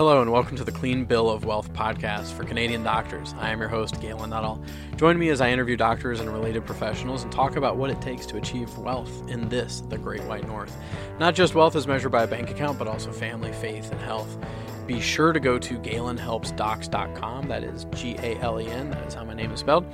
Hello, 0.00 0.22
and 0.22 0.32
welcome 0.32 0.56
to 0.56 0.64
the 0.64 0.72
Clean 0.72 1.04
Bill 1.04 1.28
of 1.28 1.44
Wealth 1.44 1.70
podcast 1.74 2.32
for 2.32 2.44
Canadian 2.44 2.82
doctors. 2.82 3.34
I 3.38 3.50
am 3.50 3.60
your 3.60 3.68
host, 3.68 4.00
Galen 4.00 4.30
Nuttall. 4.30 4.58
Join 4.96 5.18
me 5.18 5.28
as 5.28 5.42
I 5.42 5.50
interview 5.50 5.76
doctors 5.76 6.20
and 6.20 6.32
related 6.32 6.64
professionals 6.64 7.22
and 7.22 7.30
talk 7.30 7.56
about 7.56 7.76
what 7.76 7.90
it 7.90 8.00
takes 8.00 8.24
to 8.28 8.38
achieve 8.38 8.78
wealth 8.78 9.28
in 9.28 9.50
this, 9.50 9.82
the 9.90 9.98
Great 9.98 10.24
White 10.24 10.46
North. 10.46 10.74
Not 11.18 11.34
just 11.34 11.54
wealth 11.54 11.76
as 11.76 11.86
measured 11.86 12.12
by 12.12 12.22
a 12.22 12.26
bank 12.26 12.48
account, 12.48 12.78
but 12.78 12.88
also 12.88 13.12
family, 13.12 13.52
faith, 13.52 13.92
and 13.92 14.00
health. 14.00 14.38
Be 14.86 15.02
sure 15.02 15.34
to 15.34 15.38
go 15.38 15.58
to 15.58 15.78
galenhelpsdocs.com. 15.78 17.48
That 17.48 17.62
is 17.62 17.84
G 17.94 18.16
A 18.20 18.40
L 18.40 18.58
E 18.58 18.68
N, 18.68 18.88
that 18.92 19.06
is 19.06 19.12
how 19.12 19.24
my 19.24 19.34
name 19.34 19.52
is 19.52 19.60
spelled 19.60 19.84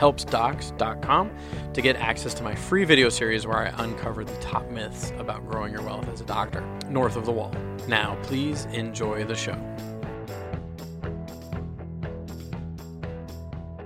helpsdocs.com 0.00 1.30
to 1.74 1.82
get 1.82 1.96
access 1.96 2.32
to 2.34 2.42
my 2.42 2.54
free 2.54 2.84
video 2.84 3.08
series 3.10 3.46
where 3.46 3.58
I 3.58 3.84
uncover 3.84 4.24
the 4.24 4.36
top 4.36 4.68
myths 4.70 5.12
about 5.18 5.46
growing 5.46 5.72
your 5.72 5.82
wealth 5.82 6.08
as 6.08 6.20
a 6.20 6.24
doctor 6.24 6.62
north 6.88 7.16
of 7.16 7.26
the 7.26 7.32
wall. 7.32 7.52
Now, 7.86 8.18
please 8.22 8.64
enjoy 8.72 9.24
the 9.24 9.36
show. 9.36 9.58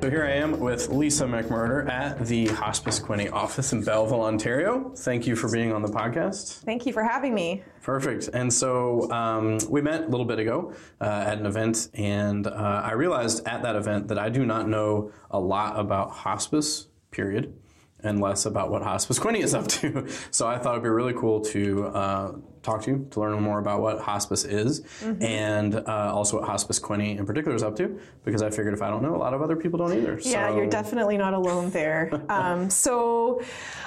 So 0.04 0.10
here 0.10 0.26
I 0.26 0.32
am 0.32 0.60
with 0.60 0.90
Lisa 0.90 1.24
McMurder 1.24 1.88
at 1.88 2.26
the 2.26 2.48
Hospice 2.48 3.00
Quinte 3.00 3.32
office 3.32 3.72
in 3.72 3.82
Belleville, 3.82 4.20
Ontario. 4.20 4.92
Thank 4.94 5.26
you 5.26 5.34
for 5.34 5.50
being 5.50 5.72
on 5.72 5.80
the 5.80 5.88
podcast. 5.88 6.58
Thank 6.58 6.84
you 6.84 6.92
for 6.92 7.02
having 7.02 7.34
me. 7.34 7.62
Perfect. 7.80 8.28
And 8.34 8.52
so 8.52 9.10
um, 9.10 9.56
we 9.70 9.80
met 9.80 10.02
a 10.02 10.08
little 10.08 10.26
bit 10.26 10.38
ago 10.38 10.74
uh, 11.00 11.24
at 11.26 11.38
an 11.38 11.46
event, 11.46 11.88
and 11.94 12.46
uh, 12.46 12.82
I 12.84 12.92
realized 12.92 13.48
at 13.48 13.62
that 13.62 13.76
event 13.76 14.08
that 14.08 14.18
I 14.18 14.28
do 14.28 14.44
not 14.44 14.68
know 14.68 15.10
a 15.30 15.40
lot 15.40 15.80
about 15.80 16.10
hospice, 16.10 16.88
period, 17.10 17.54
and 18.00 18.20
less 18.20 18.44
about 18.44 18.70
what 18.70 18.82
Hospice 18.82 19.18
Quinte 19.18 19.40
is 19.40 19.54
up 19.54 19.68
to. 19.68 20.06
So 20.30 20.46
I 20.46 20.58
thought 20.58 20.72
it'd 20.72 20.82
be 20.82 20.90
really 20.90 21.14
cool 21.14 21.40
to 21.40 21.86
uh, 21.86 22.32
talk 22.64 22.82
to 22.82 22.90
you 22.90 23.06
to 23.10 23.20
learn 23.20 23.40
more 23.40 23.58
about 23.58 23.80
what 23.80 24.00
hospice 24.00 24.44
is 24.44 24.80
mm-hmm. 25.00 25.22
and 25.22 25.74
uh, 25.74 26.12
also 26.12 26.38
what 26.38 26.48
Hospice 26.48 26.80
Quinte 26.80 27.18
in 27.18 27.26
particular 27.26 27.54
is 27.54 27.62
up 27.62 27.76
to 27.76 28.00
because 28.24 28.42
I 28.42 28.50
figured 28.50 28.74
if 28.74 28.82
I 28.82 28.88
don't 28.88 29.02
know, 29.02 29.14
a 29.14 29.18
lot 29.18 29.34
of 29.34 29.42
other 29.42 29.54
people 29.54 29.78
don't 29.78 29.92
either. 29.92 30.18
Yeah, 30.22 30.48
so. 30.48 30.56
you're 30.56 30.66
definitely 30.66 31.16
not 31.16 31.34
alone 31.34 31.70
there. 31.70 32.10
um, 32.28 32.70
so, 32.70 33.42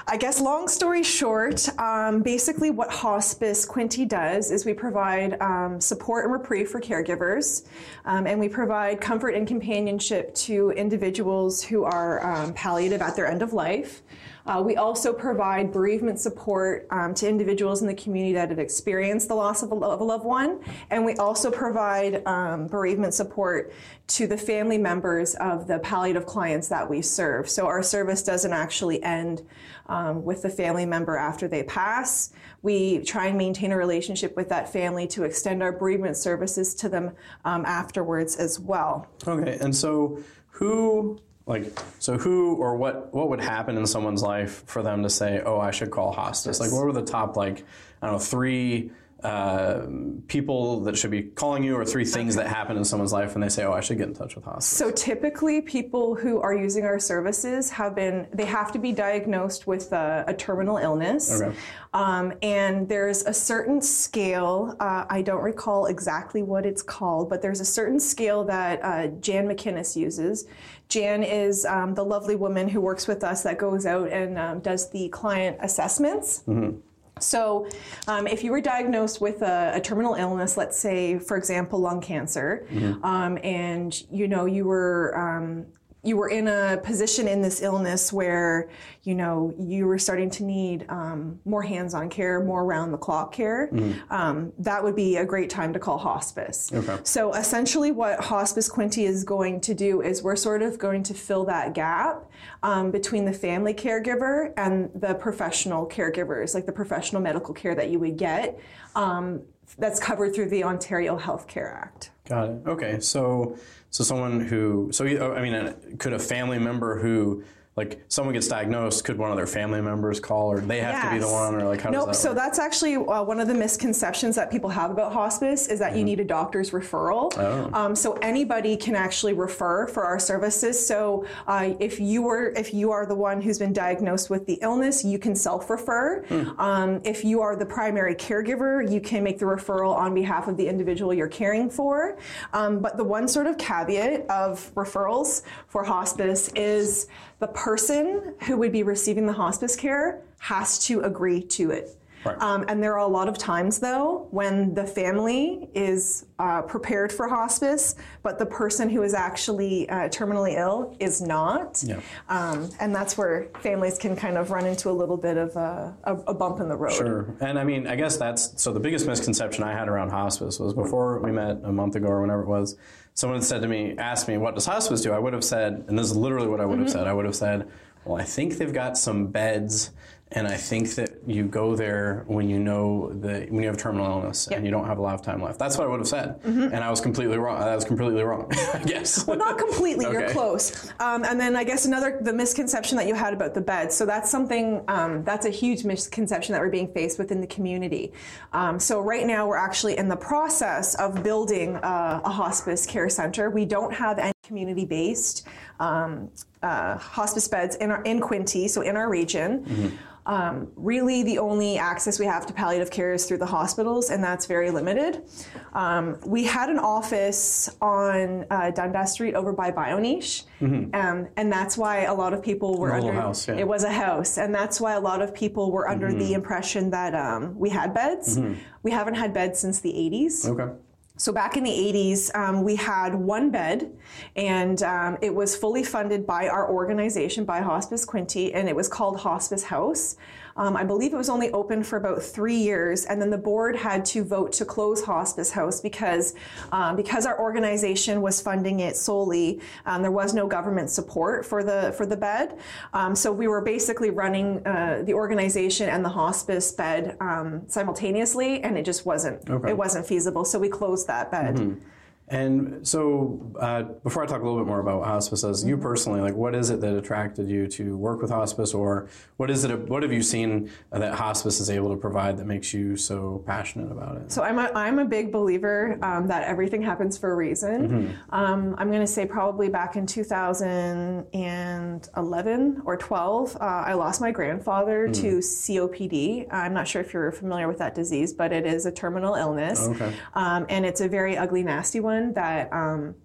I 0.08 0.16
guess 0.16 0.39
long 0.39 0.67
story 0.67 1.03
short, 1.03 1.67
um, 1.80 2.22
basically 2.22 2.70
what 2.70 2.89
Hospice 2.92 3.66
Quinte 3.66 4.08
does 4.08 4.52
is 4.52 4.66
we 4.66 4.73
provide 4.73 5.42
um, 5.42 5.81
support 5.81 6.25
and 6.25 6.33
reprieve 6.33 6.70
for 6.70 6.80
caregivers, 6.80 7.66
um, 8.05 8.28
and 8.28 8.39
we 8.39 8.48
provide 8.48 9.02
comfort 9.02 9.31
and 9.31 9.48
companionship 9.48 10.33
to 10.36 10.72
individuals 10.72 11.64
who 11.64 11.83
are 11.83 12.25
um, 12.25 12.53
palliative 12.53 13.02
at 13.02 13.16
their 13.16 13.28
end 13.28 13.42
of 13.42 13.53
life. 13.53 14.03
Uh, 14.48 14.62
we 14.62 14.78
also 14.78 15.12
provide 15.12 15.72
bereavement 15.72 16.20
support 16.20 16.88
um, 16.92 17.14
to 17.14 17.28
individuals 17.28 17.81
in 17.81 17.88
the 17.88 17.94
community 17.94 18.34
that 18.34 18.50
have 18.50 18.59
experienced 18.59 19.28
the 19.28 19.36
loss 19.36 19.62
of 19.62 19.72
a, 19.72 19.76
of 19.76 20.00
a 20.00 20.04
loved 20.04 20.26
one, 20.26 20.59
and 20.89 21.04
we 21.04 21.14
also 21.16 21.52
provide 21.52 22.26
um, 22.26 22.66
bereavement 22.67 23.14
support 23.14 23.73
to 24.08 24.26
the 24.26 24.38
family 24.38 24.78
members 24.78 25.36
of 25.36 25.67
the 25.67 25.80
palliative 25.80 26.26
clients 26.26 26.70
that 26.70 26.89
we 26.89 27.02
serve. 27.02 27.50
So 27.50 27.67
our 27.67 27.84
service 27.84 28.23
doesn't 28.23 28.54
actually 28.54 29.04
end 29.04 29.42
um, 29.88 30.23
with 30.23 30.42
the 30.42 30.50
family 30.50 30.86
member 30.86 31.17
after 31.17 31.48
they 31.48 31.64
pass. 31.64 32.32
We 32.61 33.04
try 33.04 33.28
and 33.28 33.38
maintain 33.38 33.73
a 33.73 33.78
relationship 33.78 34.36
with 34.38 34.48
that 34.50 34.72
family 34.72 35.08
to 35.08 35.23
extend 35.23 35.61
our 35.61 35.73
bereavement 35.73 36.16
services 36.16 36.73
to 36.76 36.89
them 36.89 37.11
um, 37.44 37.66
afterwards 37.66 38.38
as 38.38 38.59
well. 38.59 39.08
Okay, 39.28 39.58
and 39.59 39.76
so 39.76 40.20
who 40.52 41.20
like, 41.48 41.80
so 42.00 42.17
who 42.17 42.56
or 42.56 42.76
what 42.76 43.14
what 43.14 43.30
would 43.30 43.42
happen 43.42 43.78
in 43.78 43.86
someone's 43.86 44.22
life 44.22 44.64
for 44.66 44.84
them 44.84 45.03
to 45.03 45.09
say, 45.09 45.42
"Oh, 45.45 45.59
I 45.59 45.72
should 45.72 45.92
call 45.92 46.12
hospice"? 46.12 46.59
Like, 46.59 46.72
what 46.72 46.84
were 46.86 46.92
the 46.92 47.06
top 47.06 47.38
like 47.38 47.64
I 48.02 48.08
don't 48.08 48.16
know 48.16 48.20
three 48.20 48.92
uh, 49.23 49.88
people 50.28 50.81
that 50.81 50.95
should 50.95 51.09
be 51.09 51.23
calling 51.23 51.64
you 51.64 51.76
or 51.76 51.84
three 51.84 52.06
things 52.06 52.36
that 52.36 52.45
happen 52.45 52.78
in 52.78 52.86
someone's 52.86 53.12
life 53.12 53.34
and 53.34 53.44
they 53.44 53.50
say, 53.50 53.64
oh, 53.64 53.73
I 53.73 53.81
should 53.81 53.98
get 53.98 54.08
in 54.08 54.14
touch 54.14 54.36
with 54.36 54.45
hospice? 54.45 54.67
So 54.67 54.92
typically 54.92 55.62
people 55.62 56.14
who 56.14 56.39
are 56.39 56.54
using 56.54 56.86
our 56.86 57.00
services 57.00 57.72
have 57.72 57.95
been, 57.95 58.28
they 58.32 58.45
have 58.45 58.72
to 58.73 58.80
be 58.80 58.92
diagnosed 58.92 59.66
with 59.66 59.92
a, 59.92 60.23
a 60.27 60.33
terminal 60.36 60.77
illness. 60.77 61.42
Okay. 61.42 61.55
Um, 61.94 62.33
and 62.44 62.88
there's 62.88 63.23
a 63.23 63.33
certain 63.33 63.82
scale, 63.82 64.76
uh, 64.80 65.05
I 65.10 65.23
don't 65.23 65.42
recall 65.42 65.88
exactly 65.88 66.44
what 66.44 66.66
it's 66.66 66.83
called, 66.83 67.27
but 67.27 67.42
there's 67.42 67.60
a 67.60 67.66
certain 67.66 68.00
scale 68.00 68.44
that 68.44 68.83
uh, 68.83 69.08
Jan 69.20 69.48
McInnes 69.48 69.95
uses. 69.95 70.45
Jan 70.89 71.23
is 71.23 71.65
um, 71.65 71.93
the 71.93 72.03
lovely 72.03 72.36
woman 72.36 72.67
who 72.67 72.80
works 72.80 73.08
with 73.08 73.23
us 73.23 73.43
that 73.43 73.58
goes 73.58 73.86
out 73.86 74.09
and 74.09 74.37
um, 74.37 74.59
does 74.59 74.89
the 74.89 75.09
client 75.09 75.58
assessments. 75.61 76.43
Mm-hmm. 76.48 76.77
So, 77.20 77.67
um, 78.08 78.27
if 78.27 78.43
you 78.43 78.52
were 78.52 78.61
diagnosed 78.61 79.21
with 79.21 79.42
a, 79.42 79.71
a, 79.73 79.81
terminal 79.81 80.14
illness, 80.14 80.55
let's 80.55 80.77
say, 80.77 81.17
for 81.17 81.36
example, 81.36 81.80
lung 81.80 81.99
cancer, 81.99 82.67
mm-hmm. 82.70 83.03
um, 83.03 83.39
and 83.43 84.03
you 84.11 84.27
know 84.27 84.45
you 84.45 84.65
were 84.65 85.17
um, 85.17 85.65
you 86.08 86.16
were 86.16 86.30
in 86.30 86.48
a 86.48 86.80
position 86.84 87.28
in 87.28 87.42
this 87.42 87.62
illness 87.62 88.14
where 88.14 88.70
you 89.04 89.14
know 89.14 89.54
you 89.60 89.86
were 89.86 90.00
starting 90.00 90.30
to 90.30 90.44
need 90.44 90.86
um, 90.88 91.38
more 91.44 91.62
hands-on 91.62 92.10
care 92.10 92.42
more 92.42 92.64
round-the-clock 92.66 93.34
care 93.34 93.70
mm-hmm. 93.73 94.14
um, 94.14 94.54
that 94.58 94.82
would 94.82 94.95
be 94.95 95.18
a 95.18 95.26
great 95.26 95.50
time 95.50 95.73
to 95.73 95.80
call 95.80 95.98
hospice 95.98 96.72
okay. 96.73 96.98
so 97.04 97.34
essentially 97.34 97.92
what 97.92 98.20
hospice 98.23 98.70
quinte 98.70 99.04
is 99.04 99.26
going 99.26 99.60
to 99.60 99.73
do 99.73 100.02
is 100.02 100.23
we're 100.23 100.36
sort 100.36 100.62
of 100.62 100.80
going 100.80 101.04
to 101.04 101.14
fill 101.14 101.44
that 101.44 101.73
gap 101.73 102.24
um, 102.64 102.89
between 102.89 103.26
the 103.26 103.34
family 103.34 103.74
caregiver 103.74 104.54
and 104.56 104.89
the 104.95 105.14
professional 105.16 105.86
caregivers 105.88 106.54
like 106.54 106.66
the 106.66 106.72
professional 106.72 107.22
medical 107.22 107.54
care 107.54 107.76
that 107.76 107.89
you 107.89 108.00
would 108.00 108.18
get 108.18 108.58
um, 108.95 109.42
that's 109.78 110.00
covered 110.00 110.34
through 110.34 110.50
the 110.50 110.64
ontario 110.64 111.18
health 111.18 111.48
care 111.48 111.78
act 111.84 112.12
got 112.27 112.49
it. 112.49 112.61
Okay 112.67 112.99
so 112.99 113.58
so 113.89 114.04
someone 114.04 114.42
who, 114.42 114.89
so 114.92 115.05
I 115.33 115.42
mean, 115.42 115.98
could 115.98 116.14
a 116.14 116.20
family 116.20 116.60
member 116.60 116.99
who 116.99 117.43
like 117.77 118.04
someone 118.08 118.33
gets 118.33 118.48
diagnosed, 118.48 119.05
could 119.05 119.20
one 119.20 119.30
of 119.30 119.38
their 119.38 119.45
family 119.45 119.82
members 119.82 120.20
call, 120.20 120.52
or 120.52 120.60
they 120.60 120.80
have 120.80 120.95
yes. 120.95 121.05
to 121.05 121.11
be 121.11 121.20
the 121.20 121.32
one, 121.32 121.54
or 121.54 121.64
like 121.65 121.80
how 121.80 121.92
nope. 121.92 122.08
That 122.08 122.15
so 122.15 122.30
work? 122.30 122.38
that's 122.38 122.58
actually 122.58 122.95
uh, 122.95 123.23
one 123.23 123.39
of 123.39 123.48
the 123.48 123.54
misconceptions 123.54 124.36
that 124.36 124.49
people 124.49 124.70
have 124.71 124.89
about 124.89 125.14
hospice 125.14 125.67
is 125.67 125.77
that 125.77 125.89
mm-hmm. 125.89 125.99
you 125.99 126.04
need 126.04 126.20
a 126.20 126.26
doctor's 126.26 126.71
referral. 126.71 127.32
Oh. 127.38 127.70
Um, 127.73 127.95
so 127.95 128.13
anybody 128.13 128.75
can 128.75 128.95
actually 128.95 129.33
refer 129.33 129.88
for 129.88 130.04
our 130.04 130.18
services. 130.18 130.88
So 130.88 131.27
uh, 131.45 131.75
if 131.80 132.00
you 132.00 132.24
were, 132.24 132.50
if 132.57 132.74
you 132.74 132.92
are 132.92 133.06
the 133.06 133.15
one 133.15 133.42
who's 133.42 133.60
been 133.60 133.74
diagnosed 133.74 134.31
with 134.31 134.48
the 134.48 134.57
illness, 134.63 135.06
you 135.06 135.19
can 135.19 135.36
self-refer. 135.36 136.25
Mm. 136.30 136.59
Um, 136.59 137.01
if 137.06 137.24
you 137.24 137.42
are 137.42 137.56
the 137.56 137.65
primary 137.65 138.15
caregiver, 138.15 138.92
you 138.92 139.00
can 139.00 139.24
make 139.24 139.38
the 139.38 139.45
referral 139.45 139.95
on 139.95 140.15
behalf 140.15 140.48
of 140.48 140.57
the 140.57 140.68
individual 140.68 141.13
you're 141.13 141.27
caring 141.27 141.69
for. 141.69 142.18
Um, 142.54 142.80
but 142.80 142.98
the 142.98 143.04
one 143.04 143.27
sort 143.27 143.45
of 143.45 143.59
caveat 143.59 144.27
of 144.31 144.74
referrals 144.74 145.44
for 145.68 145.83
hospice 145.83 146.50
is 146.56 147.07
the 147.39 147.48
person 147.48 148.36
who 148.44 148.57
would 148.57 148.71
be 148.71 148.83
receiving 148.83 149.25
the 149.25 149.33
hospice 149.33 149.75
care 149.75 150.21
has 150.39 150.80
to 150.88 151.01
agree 151.01 151.42
to 151.42 151.71
it. 151.71 151.96
Right. 152.25 152.39
Um, 152.42 152.66
and 152.68 152.81
there 152.81 152.94
are 152.94 153.06
a 153.06 153.07
lot 153.07 153.28
of 153.28 153.38
times, 153.38 153.80
though, 153.80 154.28
when 154.31 154.74
the 154.74 154.86
family 154.86 155.69
is 155.74 156.25
uh, 156.39 156.62
prepared 156.62 157.12
for 157.12 157.28
hospice, 157.28 157.95
but 158.22 158.38
the 158.38 158.45
person 158.45 158.89
who 158.89 159.04
is 159.04 159.13
actually 159.13 159.89
uh, 159.89 160.10
terminally 160.10 160.57
ill 160.57 160.95
is 161.00 161.22
not. 161.22 161.83
Yeah. 161.86 162.00
Um, 162.30 162.69
and 162.80 162.94
that's 162.94 163.18
where 163.18 163.48
families 163.62 163.98
can 163.98 164.16
kind 164.16 164.38
of 164.38 164.51
run 164.51 164.66
into 164.66 164.89
a 164.89 164.92
little 164.92 165.18
bit 165.18 165.38
of 165.38 165.56
a, 165.56 165.95
a, 166.04 166.16
a, 166.16 166.33
bump 166.33 166.60
in 166.60 166.68
the 166.68 166.75
road. 166.75 166.94
Sure. 166.94 167.36
And 167.39 167.57
I 167.57 167.63
mean, 167.63 167.88
I 167.88 167.95
guess 167.95 168.18
that's 168.18 168.62
so 168.62 168.72
the 168.72 168.80
biggest 168.80 169.07
misconception 169.07 169.63
I 169.63 169.74
had 169.74 169.88
around 169.88 170.10
hospice 170.10 170.60
was 170.60 170.74
before 170.74 171.19
we 171.19 171.31
met 171.31 171.60
a 171.63 171.72
month 171.72 171.95
ago 171.95 172.07
or 172.07 172.22
whenever 172.22 172.44
it 172.44 172.48
was, 172.48 172.77
someone 173.13 173.42
said 173.42 173.62
to 173.63 173.68
me, 173.68 173.95
asked 173.98 174.27
me, 174.27 174.38
what 174.38 174.54
does 174.54 174.66
hospice 174.66 175.01
do? 175.01 175.12
I 175.12 175.19
would 175.19 175.33
have 175.33 175.44
said, 175.44 175.86
and 175.88 175.98
this 175.98 176.07
is 176.07 176.16
literally 176.16 176.48
what 176.48 176.62
I 176.62 176.66
would 176.66 176.75
mm-hmm. 176.75 176.83
have 176.83 176.92
said, 176.92 177.07
I 177.07 177.13
would 177.13 177.25
have 177.25 177.36
said, 177.36 177.68
well, 178.06 178.22
I 178.22 178.24
think 178.24 178.57
they've 178.57 178.74
got 178.74 178.98
some 178.98 179.27
beds 179.27 179.92
and 180.31 180.48
I 180.48 180.57
think 180.57 180.95
that 180.95 181.06
you 181.27 181.44
go 181.44 181.75
there 181.75 182.24
when 182.27 182.50
you 182.50 182.57
know 182.57 183.12
that 183.15 183.51
when 183.51 183.62
you 183.62 183.68
have 183.68 183.77
terminal 183.77 184.07
illness 184.07 184.48
yep. 184.50 184.57
and 184.57 184.65
you 184.65 184.71
don't 184.71 184.86
have 184.86 184.98
a 184.98 185.01
lot 185.01 185.13
of 185.13 185.21
time 185.21 185.44
left. 185.44 185.60
That's 185.60 185.77
what 185.77 185.86
I 185.86 185.89
would 185.89 186.00
have 186.00 186.07
said, 186.07 186.42
mm-hmm. 186.42 186.74
and 186.74 186.77
I 186.77 186.89
was 186.89 187.01
completely 187.01 187.38
wrong. 187.38 187.62
I 187.62 187.75
was 187.75 187.83
completely 187.83 188.24
wrong. 188.24 188.50
I 188.74 188.83
guess. 188.85 189.27
Well, 189.27 189.38
not 189.38 189.57
completely. 189.57 190.06
okay. 190.06 190.19
You're 190.19 190.29
close. 190.29 190.89
Um, 191.00 191.25
and 191.25 191.39
then 191.39 191.57
I 191.57 191.65
guess 191.65 191.85
another 191.85 192.19
the 192.21 192.31
misconception 192.31 192.97
that 192.97 193.07
you 193.07 193.13
had 193.13 193.33
about 193.33 193.53
the 193.53 193.62
bed. 193.62 193.91
So 193.91 194.06
that's 194.06 194.31
something 194.31 194.83
um, 194.88 195.24
that's 195.25 195.45
a 195.45 195.50
huge 195.50 195.83
misconception 195.83 196.53
that 196.53 196.62
we're 196.62 196.69
being 196.69 196.94
faced 196.94 197.19
with 197.19 197.31
in 197.31 197.41
the 197.41 197.47
community. 197.47 198.13
Um, 198.53 198.79
so 198.79 199.01
right 199.01 199.27
now 199.27 199.47
we're 199.47 199.57
actually 199.57 199.97
in 199.97 200.07
the 200.07 200.15
process 200.15 200.95
of 200.95 201.24
building 201.24 201.75
uh, 201.77 202.21
a 202.24 202.29
hospice 202.29 202.85
care 202.85 203.09
center. 203.09 203.50
We 203.50 203.65
don't 203.65 203.94
have 203.94 204.18
any 204.18 204.33
community 204.44 204.85
based 204.85 205.45
um, 205.79 206.29
uh, 206.63 206.97
hospice 206.97 207.47
beds 207.47 207.75
in 207.75 207.91
our 207.91 208.01
in 208.03 208.21
Quinte, 208.21 208.69
so 208.69 208.81
in 208.81 208.95
our 208.95 209.09
region. 209.09 209.65
Mm-hmm. 209.65 209.95
Um, 210.27 210.68
really, 210.75 211.24
the 211.24 211.39
only 211.39 211.77
access 211.77 212.19
we 212.19 212.25
have 212.25 212.45
to 212.47 212.53
palliative 212.53 212.91
care 212.91 213.13
is 213.13 213.25
through 213.25 213.38
the 213.38 213.45
hospitals, 213.45 214.09
and 214.09 214.21
that's 214.21 214.45
very 214.45 214.69
limited. 214.71 215.24
Um, 215.71 216.19
we 216.25 216.44
had 216.44 216.69
an 216.69 216.79
office 216.79 217.69
on 217.81 218.45
uh, 218.51 218.71
Dundas 218.71 219.13
Street 219.13 219.35
over 219.35 219.53
by 219.53 219.71
BioNiche, 219.71 220.44
mm-hmm. 220.59 220.94
um, 220.94 221.29
and 221.38 221.51
that's 221.51 221.77
why 221.77 222.01
a 222.01 222.13
lot 222.13 222.33
of 222.33 222.44
people 222.44 222.77
were 222.77 222.94
under. 222.94 223.13
House, 223.13 223.47
yeah. 223.47 223.56
It 223.56 223.68
was 223.68 223.85
a 223.85 223.91
house, 223.91 224.38
and 224.38 224.53
that's 224.53 224.81
why 224.81 224.94
a 224.94 225.00
lot 225.00 225.21
of 225.21 225.33
people 225.33 225.71
were 225.71 225.88
under 225.88 226.09
mm-hmm. 226.09 226.19
the 226.19 226.33
impression 226.33 226.89
that 226.89 227.15
um, 227.15 227.57
we 227.57 227.69
had 227.69 227.94
beds. 227.94 228.38
Mm-hmm. 228.38 228.56
We 228.83 228.91
haven't 228.91 229.15
had 229.15 229.33
beds 229.33 229.59
since 229.59 229.79
the 229.79 229.94
80s. 229.94 230.50
Okay. 230.50 230.74
So 231.17 231.31
back 231.31 231.57
in 231.57 231.63
the 231.63 231.71
80s, 231.71 232.33
um, 232.35 232.63
we 232.63 232.75
had 232.75 233.15
one 233.15 233.49
bed, 233.49 233.91
and 234.35 234.81
um, 234.83 235.17
it 235.21 235.33
was 235.33 235.55
fully 235.55 235.83
funded 235.83 236.27
by 236.27 236.47
our 236.47 236.69
organization, 236.69 237.43
by 237.43 237.59
Hospice 237.59 238.05
Quinte, 238.05 238.51
and 238.53 238.69
it 238.69 238.75
was 238.75 238.87
called 238.87 239.19
Hospice 239.19 239.63
House. 239.63 240.15
Um, 240.57 240.75
I 240.75 240.83
believe 240.83 241.13
it 241.13 241.18
was 241.18 241.30
only 241.30 241.51
open 241.51 241.83
for 241.83 241.98
about 241.98 242.21
three 242.21 242.57
years, 242.57 243.06
and 243.06 243.21
then 243.21 243.30
the 243.30 243.38
board 243.38 243.75
had 243.75 244.04
to 244.06 244.24
vote 244.24 244.51
to 244.54 244.65
close 244.65 245.04
Hospice 245.04 245.51
House 245.51 245.81
because 245.81 246.36
um, 246.71 246.95
because 246.95 247.25
our 247.25 247.39
organization 247.39 248.21
was 248.21 248.42
funding 248.42 248.80
it 248.80 248.95
solely. 248.95 249.62
Um, 249.86 250.01
there 250.01 250.12
was 250.12 250.33
no 250.33 250.48
government 250.48 250.89
support 250.89 251.45
for 251.45 251.63
the 251.63 251.94
for 251.95 252.06
the 252.06 252.18
bed, 252.18 252.57
um, 252.94 253.15
so 253.15 253.31
we 253.31 253.48
were 253.48 253.62
basically 253.62 254.09
running 254.09 254.65
uh, 254.65 255.04
the 255.06 255.13
organization 255.13 255.89
and 255.89 256.04
the 256.04 256.09
hospice 256.09 256.71
bed 256.71 257.18
um, 257.21 257.63
simultaneously, 257.68 258.62
and 258.63 258.77
it 258.77 258.83
just 258.83 259.06
wasn't 259.06 259.50
okay. 259.50 259.71
it 259.71 259.77
wasn't 259.77 260.06
feasible. 260.06 260.45
So 260.45 260.60
we 260.60 260.69
closed 260.69 261.07
that 261.07 261.31
bed. 261.31 261.56
Mm-hmm. 261.56 261.80
And 262.29 262.85
so, 262.85 263.39
uh, 263.57 263.83
before 263.83 264.21
I 264.21 264.25
talk 264.25 264.41
a 264.41 264.44
little 264.44 264.59
bit 264.59 264.68
more 264.68 264.81
about 264.81 265.06
hospice, 265.06 265.45
as 265.45 265.63
you 265.63 265.77
personally, 265.77 266.19
like, 266.19 266.33
what 266.33 266.56
is 266.56 266.69
it 266.69 266.81
that 266.81 266.94
attracted 266.94 267.47
you 267.47 267.68
to 267.68 267.95
work 267.95 268.21
with 268.21 268.31
hospice, 268.31 268.74
or 268.74 269.07
what 269.38 269.50
is 269.50 269.63
it? 269.63 269.88
What 269.88 270.03
have 270.03 270.12
you 270.12 270.21
seen 270.21 270.69
that 270.91 271.13
hospice 271.13 271.62
is 271.62 271.69
able 271.69 271.89
to 271.91 271.95
provide 271.95 272.35
that 272.38 272.45
makes 272.45 272.74
you 272.74 272.97
so 272.97 273.41
passionate 273.45 273.94
about 273.94 274.18
it? 274.18 274.33
So 274.33 274.44
I'm 274.44 274.59
a, 274.59 274.69
I'm 274.75 275.00
a 275.00 275.06
big 275.06 275.31
believer 275.31 275.97
um, 276.01 276.27
that 276.27 276.44
everything 276.44 276.81
happens 276.81 277.18
for 277.18 277.31
a 277.31 277.35
reason. 277.35 277.88
Mm-hmm. 277.88 278.35
Um, 278.35 278.75
I'm 278.77 278.89
going 278.89 279.00
to 279.00 279.07
say 279.07 279.25
probably 279.25 279.69
back 279.69 279.95
in 279.95 280.06
2011 280.06 282.81
or 282.83 282.97
12, 282.97 283.56
uh, 283.56 283.59
I 283.59 283.94
lost 283.94 284.19
my 284.19 284.31
grandfather 284.31 285.07
mm-hmm. 285.07 285.21
to 285.21 285.38
COPD. 285.38 286.47
I'm 286.51 286.74
not 286.74 286.89
sure 286.89 287.01
if 287.01 287.13
you're 287.13 287.31
familiar 287.31 287.69
with 287.69 287.77
that 287.77 287.95
disease, 287.95 288.33
but 288.33 288.51
it 288.51 288.65
is 288.65 288.85
a 288.85 288.91
terminal 288.91 289.35
illness, 289.35 289.88
okay. 289.88 290.13
um, 290.33 290.65
and 290.68 290.85
it's 290.85 291.00
a 291.00 291.07
very 291.07 291.38
ugly, 291.38 291.63
nasty 291.63 292.01
one 292.01 292.16
that 292.33 292.71
um, 292.73 293.15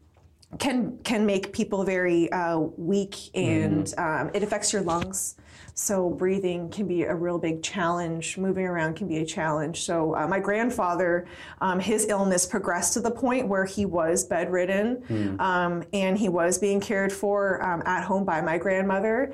can 0.58 0.98
can 1.02 1.24
make 1.24 1.52
people 1.52 1.84
very 1.84 2.30
uh, 2.32 2.58
weak 2.58 3.16
and 3.34 3.86
mm. 3.86 3.98
um, 3.98 4.30
it 4.34 4.42
affects 4.42 4.72
your 4.72 4.82
lungs. 4.82 5.36
So 5.74 6.10
breathing 6.10 6.68
can 6.68 6.86
be 6.86 7.04
a 7.04 7.14
real 7.14 7.38
big 7.38 7.62
challenge. 7.62 8.36
Moving 8.36 8.66
around 8.66 8.94
can 8.94 9.08
be 9.08 9.18
a 9.18 9.24
challenge. 9.24 9.82
So 9.82 10.14
uh, 10.14 10.26
my 10.28 10.38
grandfather, 10.38 11.26
um, 11.62 11.80
his 11.80 12.06
illness 12.08 12.44
progressed 12.44 12.92
to 12.94 13.00
the 13.00 13.10
point 13.10 13.48
where 13.48 13.64
he 13.64 13.86
was 13.86 14.24
bedridden, 14.24 15.02
mm. 15.08 15.40
um, 15.40 15.82
and 15.94 16.18
he 16.18 16.28
was 16.28 16.58
being 16.58 16.80
cared 16.80 17.12
for 17.12 17.64
um, 17.64 17.82
at 17.86 18.04
home 18.04 18.24
by 18.24 18.42
my 18.42 18.58
grandmother. 18.58 19.32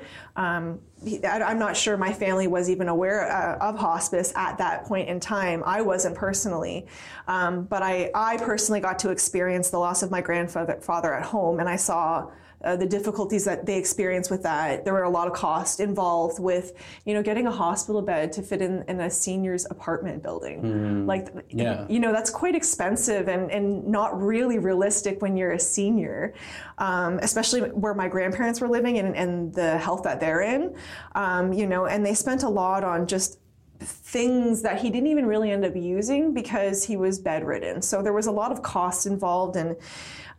I'm 1.05 1.59
not 1.59 1.77
sure 1.77 1.95
my 1.95 2.11
family 2.11 2.47
was 2.47 2.69
even 2.69 2.89
aware 2.89 3.31
uh, 3.31 3.57
of 3.69 3.79
hospice 3.79 4.33
at 4.35 4.57
that 4.57 4.85
point 4.85 5.07
in 5.07 5.19
time. 5.19 5.63
I 5.65 5.81
wasn't 5.81 6.15
personally, 6.15 6.87
um, 7.27 7.63
but 7.63 7.81
I, 7.81 8.11
I 8.13 8.37
personally 8.37 8.81
got 8.81 8.99
to 8.99 9.09
experience 9.09 9.69
the 9.69 9.79
loss 9.79 10.03
of 10.03 10.11
my 10.11 10.21
grandfather 10.21 11.13
at 11.13 11.23
home, 11.23 11.59
and 11.59 11.69
I 11.69 11.77
saw 11.77 12.29
uh, 12.63 12.75
the 12.75 12.85
difficulties 12.85 13.45
that 13.45 13.65
they 13.65 13.77
experience 13.77 14.29
with 14.29 14.43
that. 14.43 14.83
There 14.83 14.93
were 14.93 15.03
a 15.03 15.09
lot 15.09 15.27
of 15.27 15.33
cost 15.33 15.79
involved 15.79 16.39
with, 16.39 16.73
you 17.05 17.13
know, 17.13 17.23
getting 17.23 17.47
a 17.47 17.51
hospital 17.51 18.01
bed 18.01 18.31
to 18.33 18.41
fit 18.41 18.61
in, 18.61 18.83
in 18.87 18.99
a 18.99 19.09
senior's 19.09 19.65
apartment 19.69 20.21
building. 20.21 20.61
Mm, 20.61 21.07
like, 21.07 21.29
yeah. 21.49 21.85
you 21.89 21.99
know, 21.99 22.11
that's 22.11 22.29
quite 22.29 22.55
expensive 22.55 23.27
and, 23.27 23.49
and 23.51 23.87
not 23.87 24.21
really 24.21 24.59
realistic 24.59 25.21
when 25.21 25.37
you're 25.37 25.53
a 25.53 25.59
senior, 25.59 26.33
um, 26.77 27.19
especially 27.19 27.61
where 27.61 27.93
my 27.93 28.07
grandparents 28.07 28.59
were 28.59 28.67
living 28.67 28.99
and, 28.99 29.15
and 29.15 29.53
the 29.53 29.77
health 29.77 30.03
that 30.03 30.19
they're 30.19 30.41
in, 30.41 30.75
um, 31.15 31.53
you 31.53 31.67
know, 31.67 31.85
and 31.85 32.05
they 32.05 32.13
spent 32.13 32.43
a 32.43 32.49
lot 32.49 32.83
on 32.83 33.07
just 33.07 33.39
things 33.79 34.61
that 34.61 34.81
he 34.81 34.89
didn't 34.89 35.07
even 35.07 35.25
really 35.25 35.51
end 35.51 35.65
up 35.65 35.75
using 35.75 36.33
because 36.33 36.83
he 36.83 36.97
was 36.97 37.19
bedridden. 37.19 37.81
So 37.81 38.01
there 38.01 38.13
was 38.13 38.27
a 38.27 38.31
lot 38.31 38.51
of 38.51 38.61
cost 38.61 39.05
involved 39.05 39.55
and 39.55 39.75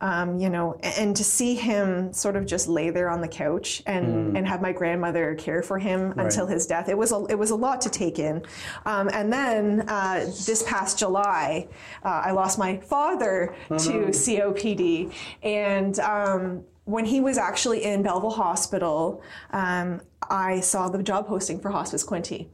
um, 0.01 0.39
you 0.39 0.49
know, 0.49 0.79
and 0.81 1.15
to 1.15 1.23
see 1.23 1.53
him 1.53 2.11
sort 2.11 2.35
of 2.35 2.47
just 2.47 2.67
lay 2.67 2.89
there 2.89 3.07
on 3.07 3.21
the 3.21 3.27
couch 3.27 3.83
and, 3.85 4.33
mm. 4.33 4.37
and 4.37 4.47
have 4.47 4.59
my 4.59 4.71
grandmother 4.71 5.35
care 5.35 5.61
for 5.61 5.77
him 5.77 6.09
right. 6.09 6.25
until 6.25 6.47
his 6.47 6.65
death, 6.65 6.89
it 6.89 6.97
was 6.97 7.11
a, 7.11 7.23
it 7.29 7.37
was 7.37 7.51
a 7.51 7.55
lot 7.55 7.81
to 7.81 7.89
take 7.89 8.17
in. 8.17 8.43
Um, 8.85 9.09
and 9.13 9.31
then 9.31 9.87
uh, 9.87 10.25
this 10.47 10.63
past 10.67 10.97
July, 10.97 11.67
uh, 12.03 12.23
I 12.25 12.31
lost 12.31 12.57
my 12.57 12.77
father 12.77 13.55
oh, 13.69 13.77
to. 13.77 14.11
COPD, 14.11 15.13
and 15.43 15.99
um, 15.99 16.63
when 16.85 17.05
he 17.05 17.21
was 17.21 17.37
actually 17.37 17.83
in 17.83 18.03
Belleville 18.03 18.31
Hospital, 18.31 19.21
um, 19.51 20.01
I 20.29 20.59
saw 20.59 20.89
the 20.89 21.01
job 21.03 21.27
posting 21.27 21.59
for 21.59 21.69
Hospice 21.69 22.03
Quinte. 22.03 22.47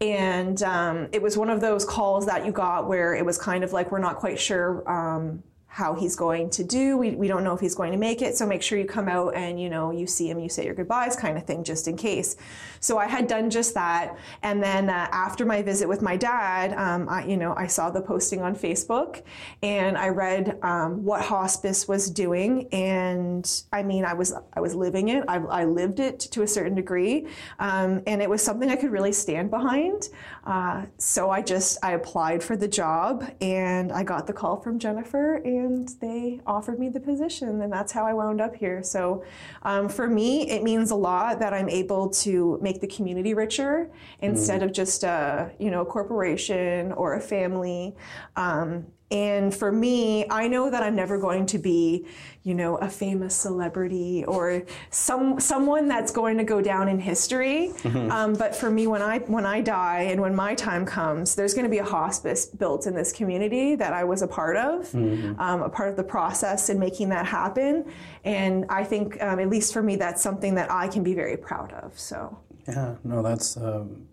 And 0.00 0.62
um, 0.62 1.08
it 1.12 1.22
was 1.22 1.36
one 1.38 1.50
of 1.50 1.60
those 1.60 1.84
calls 1.84 2.26
that 2.26 2.44
you 2.44 2.52
got 2.52 2.88
where 2.88 3.14
it 3.14 3.24
was 3.24 3.38
kind 3.38 3.64
of 3.64 3.72
like, 3.72 3.90
we're 3.90 3.98
not 3.98 4.16
quite 4.16 4.38
sure 4.38 4.88
um, 4.90 5.42
how 5.74 5.92
he's 5.92 6.14
going 6.14 6.48
to 6.48 6.62
do. 6.62 6.96
We, 6.96 7.16
we 7.16 7.26
don't 7.26 7.42
know 7.42 7.52
if 7.52 7.58
he's 7.58 7.74
going 7.74 7.90
to 7.90 7.98
make 7.98 8.22
it. 8.22 8.36
So 8.36 8.46
make 8.46 8.62
sure 8.62 8.78
you 8.78 8.84
come 8.84 9.08
out 9.08 9.34
and, 9.34 9.60
you 9.60 9.68
know, 9.68 9.90
you 9.90 10.06
see 10.06 10.30
him, 10.30 10.38
you 10.38 10.48
say 10.48 10.64
your 10.64 10.74
goodbyes 10.74 11.16
kind 11.16 11.36
of 11.36 11.48
thing, 11.48 11.64
just 11.64 11.88
in 11.88 11.96
case. 11.96 12.36
So 12.78 12.96
I 12.96 13.08
had 13.08 13.26
done 13.26 13.50
just 13.50 13.74
that. 13.74 14.16
And 14.44 14.62
then 14.62 14.88
uh, 14.88 15.08
after 15.10 15.44
my 15.44 15.62
visit 15.62 15.88
with 15.88 16.00
my 16.00 16.16
dad, 16.16 16.74
um, 16.78 17.08
I, 17.08 17.24
you 17.24 17.36
know, 17.36 17.54
I 17.56 17.66
saw 17.66 17.90
the 17.90 18.00
posting 18.00 18.40
on 18.40 18.54
Facebook 18.54 19.24
and 19.64 19.98
I 19.98 20.10
read 20.10 20.60
um, 20.62 21.02
what 21.02 21.22
hospice 21.22 21.88
was 21.88 22.08
doing. 22.08 22.68
And 22.70 23.62
I 23.72 23.82
mean, 23.82 24.04
I 24.04 24.14
was, 24.14 24.32
I 24.52 24.60
was 24.60 24.76
living 24.76 25.08
it. 25.08 25.24
I, 25.26 25.38
I 25.38 25.64
lived 25.64 25.98
it 25.98 26.20
to 26.20 26.42
a 26.42 26.46
certain 26.46 26.76
degree. 26.76 27.26
Um, 27.58 28.00
and 28.06 28.22
it 28.22 28.30
was 28.30 28.44
something 28.44 28.70
I 28.70 28.76
could 28.76 28.92
really 28.92 29.12
stand 29.12 29.50
behind. 29.50 30.08
Uh, 30.44 30.84
so 30.98 31.30
I 31.30 31.40
just, 31.42 31.78
I 31.82 31.92
applied 31.92 32.42
for 32.42 32.56
the 32.56 32.68
job 32.68 33.24
and 33.40 33.90
I 33.90 34.02
got 34.02 34.26
the 34.26 34.32
call 34.32 34.60
from 34.60 34.78
Jennifer 34.78 35.36
and 35.36 35.88
they 36.00 36.40
offered 36.46 36.78
me 36.78 36.88
the 36.90 37.00
position, 37.00 37.62
and 37.62 37.72
that's 37.72 37.92
how 37.92 38.04
I 38.04 38.12
wound 38.12 38.40
up 38.40 38.54
here. 38.54 38.82
So, 38.82 39.24
um, 39.62 39.88
for 39.88 40.08
me, 40.08 40.48
it 40.50 40.62
means 40.62 40.90
a 40.90 40.96
lot 40.96 41.38
that 41.40 41.54
I'm 41.54 41.68
able 41.68 42.10
to 42.10 42.58
make 42.60 42.80
the 42.80 42.86
community 42.86 43.34
richer 43.34 43.90
instead 44.20 44.60
mm. 44.60 44.64
of 44.64 44.72
just 44.72 45.04
a 45.04 45.50
you 45.58 45.70
know 45.70 45.82
a 45.82 45.86
corporation 45.86 46.92
or 46.92 47.14
a 47.14 47.20
family. 47.20 47.94
Um, 48.36 48.86
and 49.10 49.54
for 49.54 49.70
me, 49.70 50.26
I 50.30 50.48
know 50.48 50.70
that 50.70 50.82
I'm 50.82 50.96
never 50.96 51.18
going 51.18 51.44
to 51.46 51.58
be, 51.58 52.06
you 52.42 52.54
know, 52.54 52.76
a 52.76 52.88
famous 52.88 53.34
celebrity 53.34 54.24
or 54.24 54.64
some 54.90 55.38
someone 55.38 55.88
that's 55.88 56.10
going 56.10 56.38
to 56.38 56.44
go 56.44 56.62
down 56.62 56.88
in 56.88 56.98
history. 56.98 57.70
Mm-hmm. 57.82 58.10
Um, 58.10 58.32
but 58.34 58.56
for 58.56 58.70
me, 58.70 58.86
when 58.86 59.02
I 59.02 59.18
when 59.18 59.44
I 59.44 59.60
die 59.60 60.02
and 60.10 60.20
when 60.20 60.34
my 60.34 60.54
time 60.54 60.86
comes, 60.86 61.34
there's 61.34 61.52
going 61.52 61.64
to 61.64 61.70
be 61.70 61.78
a 61.78 61.84
hospice 61.84 62.46
built 62.46 62.86
in 62.86 62.94
this 62.94 63.12
community 63.12 63.76
that 63.76 63.92
I 63.92 64.04
was 64.04 64.22
a 64.22 64.28
part 64.28 64.56
of, 64.56 64.90
mm-hmm. 64.92 65.38
um, 65.38 65.62
a 65.62 65.68
part 65.68 65.90
of 65.90 65.96
the 65.96 66.04
process 66.04 66.70
in 66.70 66.78
making 66.78 67.10
that 67.10 67.26
happen. 67.26 67.84
And 68.24 68.64
I 68.70 68.84
think, 68.84 69.22
um, 69.22 69.38
at 69.38 69.50
least 69.50 69.74
for 69.74 69.82
me, 69.82 69.96
that's 69.96 70.22
something 70.22 70.54
that 70.54 70.70
I 70.70 70.88
can 70.88 71.02
be 71.02 71.14
very 71.14 71.36
proud 71.36 71.72
of. 71.72 71.98
So. 71.98 72.38
Yeah, 72.66 72.94
no, 73.04 73.22
that's 73.22 73.58
um, 73.58 74.08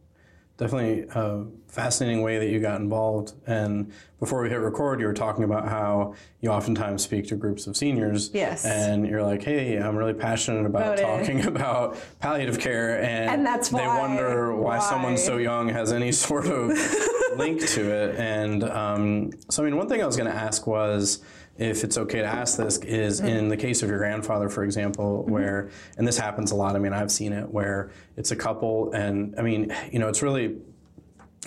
definitely 0.62 1.08
a 1.16 1.44
fascinating 1.68 2.22
way 2.22 2.38
that 2.38 2.48
you 2.48 2.60
got 2.60 2.80
involved. 2.80 3.34
And 3.48 3.92
before 4.20 4.44
we 4.44 4.50
hit 4.50 4.60
record, 4.60 5.00
you 5.00 5.08
were 5.08 5.14
talking 5.14 5.44
about 5.44 5.68
how 5.68 6.14
you 6.40 6.52
oftentimes 6.52 7.02
speak 7.02 7.28
to 7.30 7.36
groups 7.36 7.66
of 7.66 7.76
seniors. 7.76 8.30
Yes. 8.32 8.64
And 8.64 9.08
you're 9.08 9.24
like, 9.24 9.42
hey, 9.42 9.78
I'm 9.78 9.96
really 9.96 10.14
passionate 10.14 10.68
about, 10.68 11.00
about 11.00 11.20
talking 11.20 11.40
it. 11.40 11.46
about 11.48 11.98
palliative 12.20 12.60
care. 12.60 13.02
And, 13.02 13.32
and 13.32 13.46
that's 13.46 13.72
why, 13.72 13.82
they 13.82 13.88
wonder 13.88 14.56
why, 14.56 14.78
why, 14.78 14.80
someone 14.80 15.18
so 15.18 15.38
young 15.38 15.68
has 15.70 15.92
any 15.92 16.12
sort 16.12 16.46
of 16.46 16.70
link 17.36 17.66
to 17.68 17.92
it. 17.92 18.16
And 18.18 18.64
um, 18.64 19.32
so, 19.50 19.64
I 19.64 19.66
mean, 19.66 19.78
one 19.78 19.88
thing 19.88 20.02
I 20.02 20.06
was 20.06 20.18
going 20.18 20.30
to 20.30 20.36
ask 20.36 20.68
was, 20.68 21.24
if 21.58 21.84
it's 21.84 21.98
okay 21.98 22.20
to 22.20 22.26
ask 22.26 22.58
this, 22.58 22.78
is 22.80 23.20
mm-hmm. 23.20 23.30
in 23.30 23.48
the 23.50 23.58
case 23.58 23.84
of 23.84 23.90
your 23.90 24.00
grandfather, 24.00 24.50
for 24.50 24.64
example, 24.64 25.22
mm-hmm. 25.24 25.32
where, 25.32 25.70
and 25.98 26.08
this 26.08 26.18
happens 26.18 26.52
a 26.52 26.56
lot, 26.56 26.76
I 26.76 26.80
mean, 26.80 26.94
I've 26.94 27.12
seen 27.12 27.34
it, 27.34 27.48
where 27.50 27.92
it's 28.18 28.32
a 28.32 28.36
couple, 28.36 28.92
and 28.94 29.36
I 29.38 29.42
mean, 29.42 29.76
you 29.92 30.00
know, 30.00 30.08
it's 30.08 30.22
really 30.22 30.58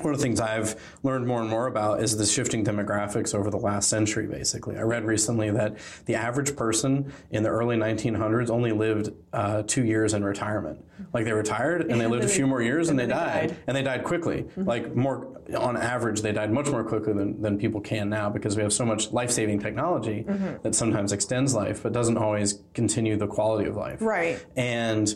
one 0.01 0.13
of 0.13 0.19
the 0.19 0.23
things 0.23 0.41
I've 0.41 0.75
learned 1.05 1.25
more 1.27 1.41
and 1.41 1.49
more 1.49 1.69
about 1.69 2.03
is 2.03 2.17
the 2.17 2.27
shifting 2.27 2.65
demographics 2.65 3.33
over 3.33 3.49
the 3.49 3.59
last 3.59 3.89
century, 3.89 4.27
basically. 4.27 4.77
I 4.77 4.83
read 4.83 5.05
recently 5.05 5.53
that 5.53 5.77
the 6.07 6.17
average 6.17 6.57
person 6.57 7.13
in 7.31 7.45
the 7.45 7.49
early 7.49 7.77
1900s 7.77 8.51
only 8.51 8.73
lived 8.73 9.13
uh, 9.33 9.63
two 9.63 9.85
years 9.85 10.13
in 10.13 10.25
retirement. 10.25 10.85
Like 11.13 11.25
they 11.25 11.33
retired 11.33 11.93
and 11.93 12.01
they 12.01 12.09
lived 12.09 12.25
a 12.25 12.29
few 12.29 12.45
more 12.45 12.61
years 12.71 12.89
and, 12.89 12.99
they, 12.99 13.07
died. 13.07 13.57
And 13.69 13.77
they 13.77 13.85
died 13.85 14.03
quickly. 14.03 14.43
Mm-hmm. 14.43 14.65
Like 14.65 14.97
more, 14.97 15.41
on 15.57 15.77
average, 15.77 16.23
they 16.23 16.33
died 16.33 16.53
much 16.53 16.69
more 16.71 16.83
quickly 16.83 17.13
than, 17.13 17.41
than 17.41 17.57
people 17.57 17.81
can 17.81 18.09
now 18.09 18.29
because 18.29 18.57
we 18.57 18.65
have 18.65 18.73
so 18.73 18.85
much 18.85 19.13
life 19.13 19.31
saving 19.31 19.61
technology 19.61 20.25
mm-hmm. 20.27 20.61
that 20.63 20.75
sometimes 20.75 21.13
extends 21.13 21.55
life 21.55 21.85
but 21.85 21.93
doesn't 21.93 22.17
always 22.17 22.59
continue 22.75 23.17
the 23.17 23.29
quality 23.29 23.69
of 23.69 23.77
life. 23.77 24.03
Right. 24.03 24.45
And 24.57 25.15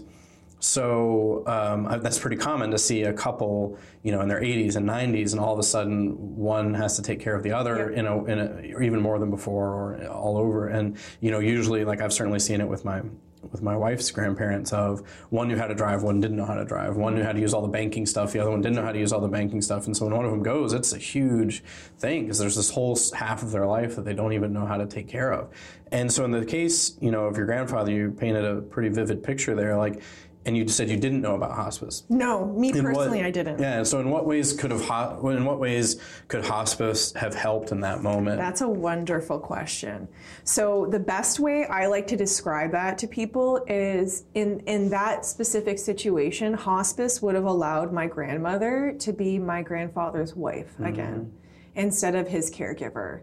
so 0.61 1.45
um, 1.47 2.01
that's 2.03 2.19
pretty 2.19 2.37
common 2.37 2.71
to 2.73 2.79
see 2.79 3.03
a 3.03 3.13
couple, 3.13 3.79
you 4.03 4.11
know, 4.11 4.21
in 4.23 4.29
their 4.29 4.41
80s 4.41 4.77
and 4.77 4.89
90s, 4.89 5.33
and 5.33 5.41
all 5.41 5.53
of 5.53 5.59
a 5.59 5.63
sudden 5.63 6.37
one 6.37 6.75
has 6.75 6.97
to 6.97 7.03
take 7.03 7.21
care 7.21 7.37
of 7.37 7.43
the 7.43 7.53
other, 7.53 7.91
in 7.91 8.07
a, 8.07 8.25
in 8.25 8.39
a, 8.39 8.73
or 8.75 8.83
even 8.83 9.01
more 9.01 9.19
than 9.19 9.31
before, 9.31 9.69
or 9.69 10.07
all 10.09 10.37
over. 10.37 10.69
And 10.69 10.97
you 11.21 11.31
know, 11.31 11.39
usually, 11.39 11.85
like 11.85 12.01
I've 12.01 12.13
certainly 12.13 12.41
seen 12.41 12.61
it 12.61 12.69
with 12.69 12.85
my 12.85 13.03
with 13.51 13.63
my 13.63 13.77
wife's 13.77 14.11
grandparents 14.11 14.73
of 14.73 15.01
one 15.31 15.47
knew 15.47 15.57
how 15.57 15.69
to 15.69 15.75
drive, 15.75 16.03
one 16.03 16.21
didn't 16.21 16.37
know 16.37 16.45
how 16.45 16.55
to 16.55 16.65
drive, 16.65 16.97
one 16.97 17.15
knew 17.15 17.23
how 17.23 17.31
to 17.31 17.39
use 17.39 17.55
all 17.55 17.63
the 17.63 17.69
banking 17.69 18.05
stuff, 18.05 18.33
the 18.33 18.41
other 18.41 18.51
one 18.51 18.61
didn't 18.61 18.75
know 18.75 18.83
how 18.83 18.91
to 18.91 18.99
use 18.99 19.13
all 19.13 19.21
the 19.21 19.29
banking 19.29 19.63
stuff, 19.63 19.87
and 19.87 19.97
so 19.97 20.05
when 20.07 20.15
one 20.15 20.25
of 20.25 20.31
them 20.31 20.43
goes, 20.43 20.73
it's 20.73 20.93
a 20.93 20.99
huge 20.99 21.63
thing 21.99 22.23
because 22.25 22.39
there's 22.39 22.57
this 22.57 22.71
whole 22.71 22.99
half 23.15 23.43
of 23.43 23.53
their 23.53 23.67
life 23.67 23.97
that 23.97 24.05
they 24.05 24.13
don't 24.13 24.33
even 24.33 24.53
know 24.53 24.67
how 24.67 24.77
to 24.77 24.87
take 24.87 25.09
care 25.09 25.33
of. 25.33 25.49
And 25.91 26.13
so 26.13 26.25
in 26.25 26.33
the 26.33 26.45
case, 26.45 26.99
you 27.01 27.11
know, 27.11 27.27
of 27.27 27.37
your 27.37 27.47
grandfather, 27.47 27.91
you 27.91 28.11
painted 28.11 28.45
a 28.45 28.61
pretty 28.61 28.91
vivid 28.91 29.23
picture 29.23 29.55
there, 29.55 29.77
like 29.77 30.03
and 30.49 30.57
you 30.57 30.67
said 30.67 30.89
you 30.89 30.97
didn't 30.97 31.21
know 31.21 31.35
about 31.35 31.53
hospice. 31.53 32.05
No, 32.09 32.47
me 32.47 32.71
in 32.71 32.83
personally, 32.83 33.19
what, 33.19 33.27
I 33.27 33.31
didn't. 33.31 33.61
Yeah. 33.61 33.83
So, 33.83 34.01
in 34.01 34.09
what 34.09 34.25
ways 34.25 34.55
could 34.55 34.71
have 34.71 34.81
in 34.81 35.45
what 35.45 35.59
ways 35.59 36.01
could 36.29 36.43
hospice 36.43 37.13
have 37.13 37.35
helped 37.35 37.71
in 37.71 37.81
that 37.83 38.03
moment? 38.03 38.39
That's 38.39 38.63
a 38.63 38.69
wonderful 38.69 39.39
question. 39.39 40.09
So, 40.45 40.87
the 40.87 40.99
best 40.99 41.39
way 41.39 41.67
I 41.67 41.87
like 41.87 42.07
to 42.07 42.17
describe 42.17 42.73
that 42.73 42.97
to 42.99 43.07
people 43.07 43.63
is 43.69 44.25
in 44.35 44.61
in 44.61 44.89
that 44.89 45.27
specific 45.27 45.79
situation, 45.79 46.55
hospice 46.55 47.21
would 47.21 47.35
have 47.35 47.45
allowed 47.45 47.93
my 47.93 48.07
grandmother 48.07 48.97
to 49.01 49.13
be 49.13 49.39
my 49.39 49.61
grandfather's 49.61 50.35
wife 50.35 50.73
mm-hmm. 50.73 50.87
again, 50.87 51.33
instead 51.75 52.15
of 52.15 52.27
his 52.27 52.51
caregiver. 52.51 53.21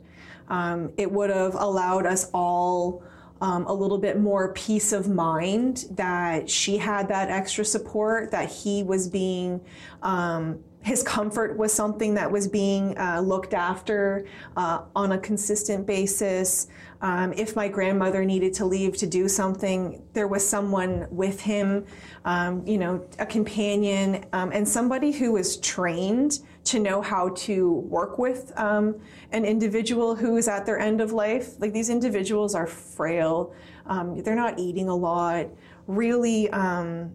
Um, 0.48 0.94
it 0.96 1.12
would 1.12 1.32
have 1.32 1.56
allowed 1.56 2.06
us 2.06 2.30
all 2.36 3.02
um, 3.42 3.66
a 3.66 3.74
little 3.74 3.98
bit 3.98 4.20
more 4.20 4.54
peace 4.54 4.92
of 4.94 5.10
mind 5.10 5.86
that 5.92 6.50
she 6.50 6.78
had 6.78 7.08
that 7.10 7.30
extra 7.30 7.66
support, 7.66 8.32
that 8.32 8.50
he 8.50 8.84
was 8.84 9.10
being, 9.10 9.62
um, 10.02 10.60
his 10.84 11.04
comfort 11.04 11.58
was 11.58 11.74
something 11.74 12.14
that 12.14 12.32
was 12.32 12.48
being 12.48 12.98
uh, 12.98 13.20
looked 13.20 13.54
after 13.54 14.26
uh, 14.56 14.84
on 14.96 15.12
a 15.12 15.18
consistent 15.18 15.86
basis. 15.86 16.68
Um, 17.02 17.34
if 17.34 17.56
my 17.56 17.68
grandmother 17.68 18.24
needed 18.26 18.54
to 18.56 18.66
leave 18.66 18.98
to 18.98 19.08
do 19.08 19.28
something, 19.28 20.02
there 20.14 20.28
was 20.28 20.48
someone 20.48 21.08
with 21.10 21.42
him, 21.42 21.86
um, 22.24 22.66
you 22.66 22.78
know, 22.78 23.06
a 23.20 23.26
companion, 23.26 24.26
um, 24.34 24.52
and 24.52 24.68
somebody 24.68 25.12
who 25.12 25.34
was 25.34 25.58
trained 25.58 26.40
to 26.66 26.80
know 26.80 27.02
how 27.02 27.30
to 27.30 27.72
work 27.72 28.18
with 28.18 28.52
um, 28.58 28.96
an 29.32 29.46
individual 29.46 30.16
who 30.16 30.38
is 30.38 30.48
at 30.48 30.66
their 30.66 30.80
end 30.80 31.02
of 31.02 31.12
life. 31.12 31.60
Like 31.60 31.74
these 31.74 31.90
individuals 31.90 32.56
are 32.56 32.68
frail, 32.68 33.54
um, 33.86 34.22
they're 34.24 34.36
not 34.36 34.58
eating 34.58 34.90
a 34.90 34.96
lot. 34.96 35.48
Really, 35.88 36.50
um, 36.50 37.14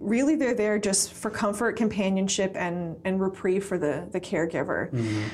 really, 0.00 0.36
they're 0.36 0.54
there 0.54 0.78
just 0.78 1.12
for 1.12 1.30
comfort, 1.30 1.76
companionship, 1.76 2.56
and 2.56 2.96
and 3.04 3.20
reprieve 3.20 3.64
for 3.64 3.76
the 3.78 4.08
the 4.10 4.20
caregiver. 4.20 4.90
Mm-hmm. 4.90 5.28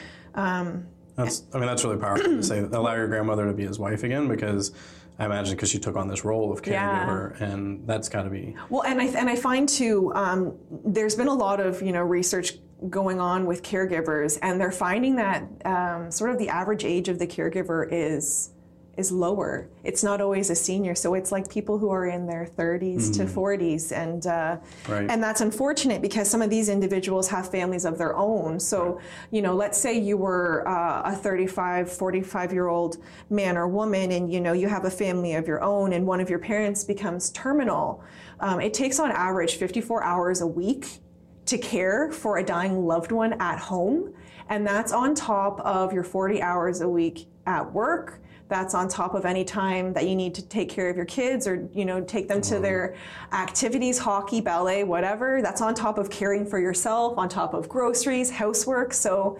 That's, 1.19 1.43
I 1.53 1.59
mean, 1.59 1.67
that's 1.67 1.85
really 1.85 1.99
powerful 1.99 2.25
to 2.25 2.43
say. 2.43 2.61
Allow 2.61 2.95
your 2.95 3.09
grandmother 3.09 3.47
to 3.47 3.53
be 3.53 3.67
his 3.67 3.79
wife 3.79 4.03
again 4.05 4.29
because. 4.29 4.73
I 5.21 5.25
imagine 5.25 5.57
because 5.57 5.69
she 5.69 5.81
took 5.81 5.97
on 5.97 6.07
this 6.07 6.25
role 6.25 6.53
of 6.53 6.63
caregiver, 6.63 7.41
yeah. 7.41 7.47
and 7.47 7.85
that's 7.89 8.09
got 8.09 8.23
to 8.23 8.31
be 8.31 8.55
well. 8.69 8.85
And 8.85 9.01
I 9.01 9.07
and 9.07 9.29
I 9.29 9.35
find 9.35 9.69
too, 9.69 10.13
um, 10.15 10.57
there's 10.85 11.17
been 11.17 11.27
a 11.27 11.35
lot 11.35 11.59
of 11.59 11.83
you 11.83 11.91
know 11.91 12.03
research 12.03 12.53
going 12.89 13.19
on 13.19 13.45
with 13.45 13.65
caregivers, 13.65 14.39
and 14.43 14.61
they're 14.61 14.71
finding 14.71 15.17
that 15.17 15.43
um, 15.65 16.13
sort 16.13 16.31
of 16.31 16.39
the 16.39 16.49
average 16.49 16.85
age 16.85 17.09
of 17.09 17.19
the 17.19 17.27
caregiver 17.27 17.89
is 17.91 18.51
is 18.99 19.12
lower. 19.12 19.69
It's 19.85 20.02
not 20.02 20.21
always 20.21 20.50
a 20.50 20.55
senior, 20.55 20.95
so 20.95 21.14
it's 21.14 21.31
like 21.31 21.49
people 21.49 21.78
who 21.78 21.90
are 21.90 22.07
in 22.07 22.26
their 22.26 22.47
30s 22.57 23.11
mm-hmm. 23.11 23.12
to 23.12 23.33
40s, 23.33 23.93
and 23.93 24.26
uh, 24.26 24.57
right. 24.88 25.09
and 25.09 25.23
that's 25.23 25.40
unfortunate 25.40 26.02
because 26.02 26.28
some 26.28 26.43
of 26.43 26.50
these 26.50 26.69
individuals 26.69 27.28
have 27.28 27.50
families 27.50 27.85
of 27.85 27.97
their 27.97 28.17
own. 28.17 28.59
So 28.59 28.95
right. 28.95 29.05
you 29.31 29.40
know, 29.43 29.55
let's 29.55 29.78
say 29.78 29.99
you 29.99 30.17
were 30.17 30.67
uh, 30.67 31.12
a 31.12 31.17
35, 31.17 31.90
45 31.90 32.52
year 32.52 32.69
old 32.69 32.99
man 33.31 33.57
or 33.57 33.69
woman, 33.69 34.12
and 34.12 34.33
you 34.33 34.40
know 34.40 34.52
you 34.52 34.69
have 34.69 34.85
a 34.85 34.90
family 34.90 35.35
of 35.35 35.47
your 35.47 35.62
own, 35.62 35.93
and 35.93 36.07
one 36.07 36.21
of 36.21 36.28
your 36.28 36.40
parents 36.40 36.85
becomes 36.85 37.31
terminal. 37.31 38.02
Um, 38.40 38.61
it 38.61 38.75
takes 38.75 38.99
on 38.99 39.11
average 39.11 39.57
54 39.57 40.02
hours 40.02 40.40
a 40.40 40.47
week 40.47 41.00
to 41.47 41.57
care 41.57 42.12
for 42.12 42.38
a 42.38 42.45
dying 42.45 42.87
loved 42.87 43.11
one 43.11 43.33
at 43.40 43.59
home. 43.59 44.12
And 44.49 44.67
that's 44.67 44.93
on 44.93 45.14
top 45.14 45.61
of 45.61 45.93
your 45.93 46.05
40 46.05 46.43
hours 46.43 46.81
a 46.81 46.88
week 46.88 47.28
at 47.47 47.73
work. 47.73 48.21
That's 48.49 48.75
on 48.75 48.88
top 48.88 49.14
of 49.14 49.26
any 49.26 49.45
time 49.45 49.93
that 49.93 50.09
you 50.09 50.17
need 50.17 50.35
to 50.37 50.43
take 50.43 50.71
care 50.71 50.88
of 50.88 50.97
your 50.97 51.05
kids 51.05 51.47
or, 51.47 51.69
you 51.75 51.85
know, 51.85 52.00
take 52.00 52.28
them 52.28 52.40
to 52.43 52.59
their 52.59 52.97
activities, 53.33 53.99
hockey, 53.99 54.40
ballet, 54.40 54.85
whatever. 54.85 55.43
That's 55.43 55.61
on 55.61 55.75
top 55.75 55.99
of 55.99 56.09
caring 56.09 56.47
for 56.47 56.59
yourself, 56.59 57.19
on 57.19 57.28
top 57.28 57.52
of 57.52 57.69
groceries, 57.69 58.31
housework. 58.31 58.95
So 58.95 59.38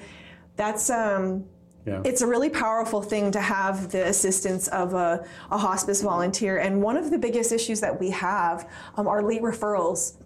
that's, 0.57 0.91
um, 0.91 1.47
yeah. 1.89 2.03
It's 2.05 2.21
a 2.21 2.27
really 2.27 2.51
powerful 2.51 3.01
thing 3.01 3.31
to 3.31 3.41
have 3.41 3.91
the 3.91 4.09
assistance 4.09 4.69
of 4.69 4.93
a, 4.93 5.25
a, 5.51 5.57
hospice 5.57 6.03
volunteer. 6.03 6.59
And 6.59 6.83
one 6.83 6.99
of 6.99 7.11
the 7.11 7.19
biggest 7.19 7.51
issues 7.51 7.81
that 7.81 7.99
we 7.99 8.11
have 8.11 8.69
um, 8.97 9.09
are 9.09 9.23
late 9.23 9.41
referrals. 9.41 10.17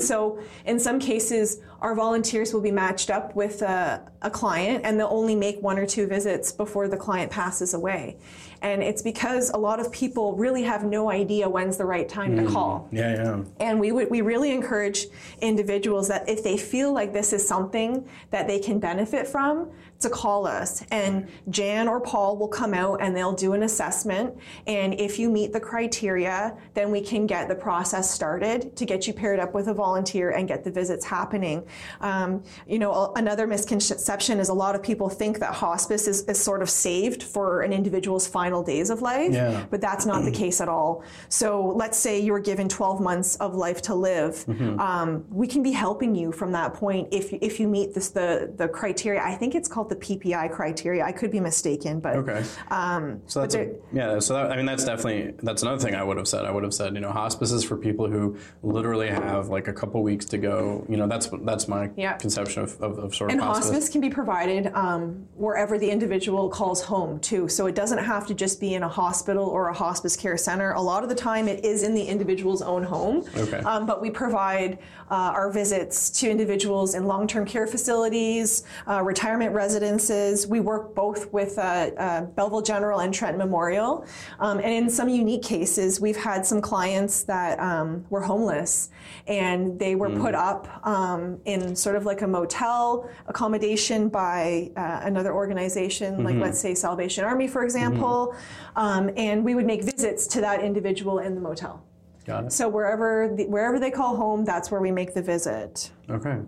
so, 0.00 0.40
in 0.64 0.80
some 0.80 0.98
cases, 0.98 1.60
our 1.82 1.96
volunteers 1.96 2.54
will 2.54 2.60
be 2.60 2.70
matched 2.70 3.10
up 3.10 3.34
with 3.34 3.60
a, 3.60 4.08
a 4.22 4.30
client 4.30 4.82
and 4.84 4.98
they'll 4.98 5.08
only 5.08 5.34
make 5.34 5.60
one 5.60 5.78
or 5.78 5.84
two 5.84 6.06
visits 6.06 6.52
before 6.52 6.86
the 6.86 6.96
client 6.96 7.30
passes 7.30 7.74
away. 7.74 8.16
And 8.62 8.84
it's 8.84 9.02
because 9.02 9.50
a 9.50 9.56
lot 9.56 9.80
of 9.80 9.90
people 9.90 10.36
really 10.36 10.62
have 10.62 10.84
no 10.84 11.10
idea 11.10 11.48
when's 11.48 11.76
the 11.76 11.84
right 11.84 12.08
time 12.08 12.36
mm. 12.36 12.46
to 12.46 12.52
call. 12.52 12.88
Yeah, 12.92 13.14
yeah. 13.14 13.42
And 13.58 13.80
we 13.80 13.90
would 13.90 14.08
we 14.08 14.20
really 14.20 14.52
encourage 14.52 15.06
individuals 15.40 16.06
that 16.06 16.28
if 16.28 16.44
they 16.44 16.56
feel 16.56 16.92
like 16.92 17.12
this 17.12 17.32
is 17.32 17.46
something 17.46 18.08
that 18.30 18.46
they 18.46 18.60
can 18.60 18.78
benefit 18.78 19.26
from, 19.26 19.72
to 20.02 20.10
call 20.10 20.46
us. 20.46 20.84
And 20.90 21.28
Jan 21.48 21.88
or 21.88 22.00
Paul 22.00 22.36
will 22.36 22.48
come 22.48 22.74
out 22.74 23.00
and 23.00 23.16
they'll 23.16 23.32
do 23.32 23.54
an 23.54 23.62
assessment. 23.62 24.36
And 24.66 24.94
if 25.00 25.18
you 25.18 25.30
meet 25.30 25.52
the 25.52 25.60
criteria, 25.60 26.56
then 26.74 26.90
we 26.90 27.00
can 27.00 27.26
get 27.26 27.48
the 27.48 27.54
process 27.54 28.10
started 28.10 28.76
to 28.76 28.84
get 28.84 29.06
you 29.06 29.12
paired 29.12 29.40
up 29.40 29.54
with 29.54 29.68
a 29.68 29.74
volunteer 29.74 30.30
and 30.30 30.46
get 30.46 30.64
the 30.64 30.70
visits 30.70 31.04
happening. 31.04 31.64
Um, 32.00 32.42
you 32.66 32.78
know, 32.78 33.12
another 33.16 33.46
misconception 33.46 34.38
is 34.38 34.48
a 34.48 34.54
lot 34.54 34.74
of 34.74 34.82
people 34.82 35.08
think 35.08 35.38
that 35.40 35.54
hospice 35.54 36.06
is, 36.06 36.22
is 36.22 36.40
sort 36.40 36.62
of 36.62 36.70
saved 36.70 37.22
for 37.22 37.62
an 37.62 37.72
individual's 37.72 38.26
final 38.26 38.62
days 38.62 38.90
of 38.90 39.02
life, 39.02 39.32
yeah. 39.32 39.64
but 39.70 39.80
that's 39.80 40.06
not 40.06 40.24
the 40.24 40.30
case 40.42 40.60
at 40.60 40.68
all. 40.68 41.04
So 41.28 41.72
let's 41.76 41.98
say 41.98 42.20
you 42.20 42.32
were 42.32 42.40
given 42.40 42.68
12 42.68 43.00
months 43.00 43.36
of 43.36 43.54
life 43.54 43.82
to 43.82 43.94
live. 43.94 44.44
Mm-hmm. 44.46 44.80
Um, 44.80 45.24
we 45.30 45.46
can 45.46 45.62
be 45.62 45.72
helping 45.72 46.14
you 46.14 46.32
from 46.32 46.52
that 46.52 46.74
point 46.74 47.08
if, 47.10 47.32
if 47.32 47.60
you 47.60 47.68
meet 47.68 47.94
this, 47.94 48.10
the, 48.10 48.52
the 48.56 48.68
criteria. 48.68 49.22
I 49.22 49.34
think 49.34 49.54
it's 49.54 49.68
called 49.68 49.88
the 49.88 49.96
PPI 49.96 50.52
criteria. 50.52 51.04
I 51.04 51.12
could 51.12 51.30
be 51.30 51.40
mistaken, 51.40 52.00
but 52.00 52.16
okay. 52.16 52.44
Um, 52.70 53.22
so 53.26 53.40
that's 53.40 53.54
a, 53.54 53.74
yeah. 53.92 54.18
So 54.18 54.34
that, 54.34 54.52
I 54.52 54.56
mean, 54.56 54.66
that's 54.66 54.84
definitely 54.84 55.34
that's 55.42 55.62
another 55.62 55.78
thing 55.78 55.94
I 55.94 56.02
would 56.02 56.16
have 56.16 56.28
said. 56.28 56.44
I 56.44 56.50
would 56.50 56.62
have 56.62 56.74
said, 56.74 56.94
you 56.94 57.00
know, 57.00 57.10
hospices 57.10 57.64
for 57.64 57.76
people 57.76 58.08
who 58.08 58.36
literally 58.62 59.08
have 59.08 59.48
like 59.48 59.68
a 59.68 59.72
couple 59.72 60.02
weeks 60.02 60.24
to 60.26 60.38
go. 60.38 60.84
You 60.88 60.96
know, 60.96 61.06
that's 61.06 61.28
that's 61.42 61.61
my 61.68 61.90
yeah. 61.96 62.14
conception 62.14 62.62
of, 62.62 62.80
of, 62.80 62.98
of, 62.98 63.14
sort 63.14 63.30
of. 63.30 63.34
And 63.34 63.42
hospice, 63.42 63.70
hospice 63.70 63.88
can 63.88 64.00
be 64.00 64.10
provided 64.10 64.68
um, 64.74 65.26
wherever 65.34 65.78
the 65.78 65.90
individual 65.90 66.48
calls 66.48 66.82
home 66.82 67.18
too. 67.20 67.48
So 67.48 67.66
it 67.66 67.74
doesn't 67.74 67.98
have 67.98 68.26
to 68.26 68.34
just 68.34 68.60
be 68.60 68.74
in 68.74 68.82
a 68.82 68.88
hospital 68.88 69.44
or 69.44 69.68
a 69.68 69.74
hospice 69.74 70.16
care 70.16 70.36
center. 70.36 70.72
A 70.72 70.80
lot 70.80 71.02
of 71.02 71.08
the 71.08 71.14
time, 71.14 71.48
it 71.48 71.64
is 71.64 71.82
in 71.82 71.94
the 71.94 72.02
individual's 72.02 72.62
own 72.62 72.82
home. 72.82 73.24
Okay. 73.36 73.58
Um, 73.58 73.86
but 73.86 74.00
we 74.00 74.10
provide 74.10 74.78
our 75.12 75.50
visits 75.50 76.10
to 76.10 76.30
individuals 76.30 76.94
in 76.94 77.04
long-term 77.04 77.44
care 77.44 77.66
facilities, 77.66 78.64
uh, 78.88 79.02
retirement 79.02 79.52
residences. 79.52 80.46
We 80.46 80.60
work 80.60 80.94
both 80.94 81.32
with 81.32 81.58
uh, 81.58 81.90
uh, 81.98 82.20
Belleville 82.22 82.62
General 82.62 83.00
and 83.00 83.12
Trent 83.12 83.36
Memorial. 83.36 84.06
Um, 84.40 84.58
and 84.58 84.72
in 84.72 84.88
some 84.88 85.08
unique 85.08 85.42
cases, 85.42 86.00
we've 86.00 86.16
had 86.16 86.46
some 86.46 86.60
clients 86.60 87.24
that 87.24 87.60
um, 87.60 88.06
were 88.08 88.22
homeless 88.22 88.90
and 89.26 89.78
they 89.78 89.94
were 89.94 90.08
mm. 90.08 90.20
put 90.20 90.34
up 90.34 90.86
um, 90.86 91.38
in 91.44 91.76
sort 91.76 91.96
of 91.96 92.06
like 92.06 92.22
a 92.22 92.26
motel 92.26 93.08
accommodation 93.26 94.08
by 94.08 94.70
uh, 94.76 95.00
another 95.02 95.34
organization, 95.34 96.14
mm-hmm. 96.14 96.24
like 96.24 96.36
let's 96.36 96.58
say 96.58 96.74
Salvation 96.74 97.24
Army, 97.24 97.46
for 97.46 97.64
example. 97.64 98.34
Mm-hmm. 98.76 99.18
and 99.18 99.44
we 99.44 99.54
would 99.54 99.66
make 99.66 99.82
visits 99.84 100.26
to 100.28 100.40
that 100.40 100.62
individual 100.62 101.18
in 101.18 101.34
the 101.34 101.40
motel. 101.40 101.84
Got 102.24 102.44
it. 102.44 102.52
So 102.52 102.68
wherever 102.68 103.34
the, 103.36 103.46
wherever 103.46 103.80
they 103.80 103.90
call 103.90 104.16
home, 104.16 104.44
that's 104.44 104.70
where 104.70 104.80
we 104.80 104.90
make 104.90 105.14
the 105.14 105.22
visit. 105.22 105.90
Okay, 106.08 106.38